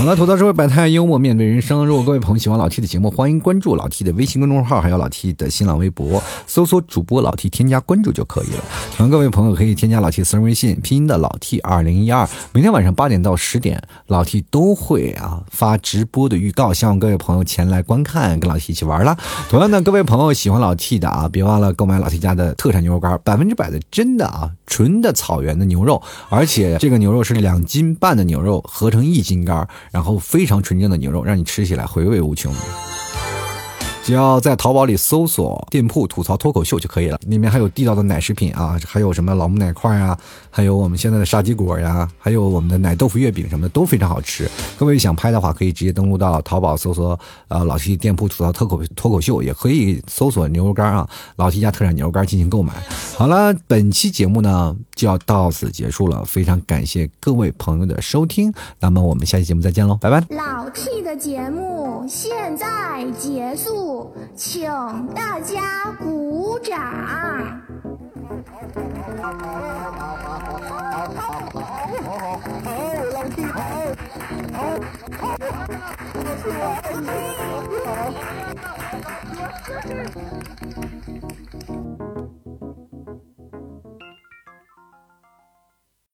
[0.00, 1.84] 好了，吐槽社会百态，幽默面对人生。
[1.84, 8.64] 如果各位朋友喜欢老 T 的节目，欢迎关注老 T 的微信公众号，还有老 T 的新浪微博，搜索主播老 T，添加关注就可以了。
[8.96, 12.26] 同样，各位朋友可以添加老 T 私人微信，拼音的老 T 二零一二。
[12.54, 19.14] 每天晚上八点到十点，老 T 都会啊发直播的预告，希望各位朋友前来观看，跟老 T 一起玩啦。
[19.50, 29.68] 同样的，各位朋友喜欢老 T 的啊，别忘了购买老 T 家的特产牛肉干，百分之百的真的啊，纯的草原的牛肉，而且这个牛肉是两斤半的牛肉合成一斤干。
[29.90, 32.54] 然后非常纯正的牛肉，让你吃起来回味无穷。
[34.10, 40.18] 只要在淘宝里搜索店铺“吐槽脱口秀”就可以了，里面还有地道的奶食品啊，还有什么老母奶块啊，
[40.50, 44.50] 还有我们现在的沙棘果呀，还有我们的奶豆腐月饼什么的都非常好吃。
[44.76, 52.72] 各位想拍的话，可以直接登录到淘宝搜索呃老 T 店铺“吐槽脱口脱口秀”，也可以搜索牛肉干啊，老 T 家特产牛肉干进行购买。
[53.16, 60.20] 好了，本期节目呢就要到此结束了，非常感谢各位朋友的收听，那么我们下期节目再见喽，拜拜。
[60.30, 63.99] 老 T 的节目现在结束。
[64.34, 64.70] 请
[65.14, 66.80] 大家鼓掌。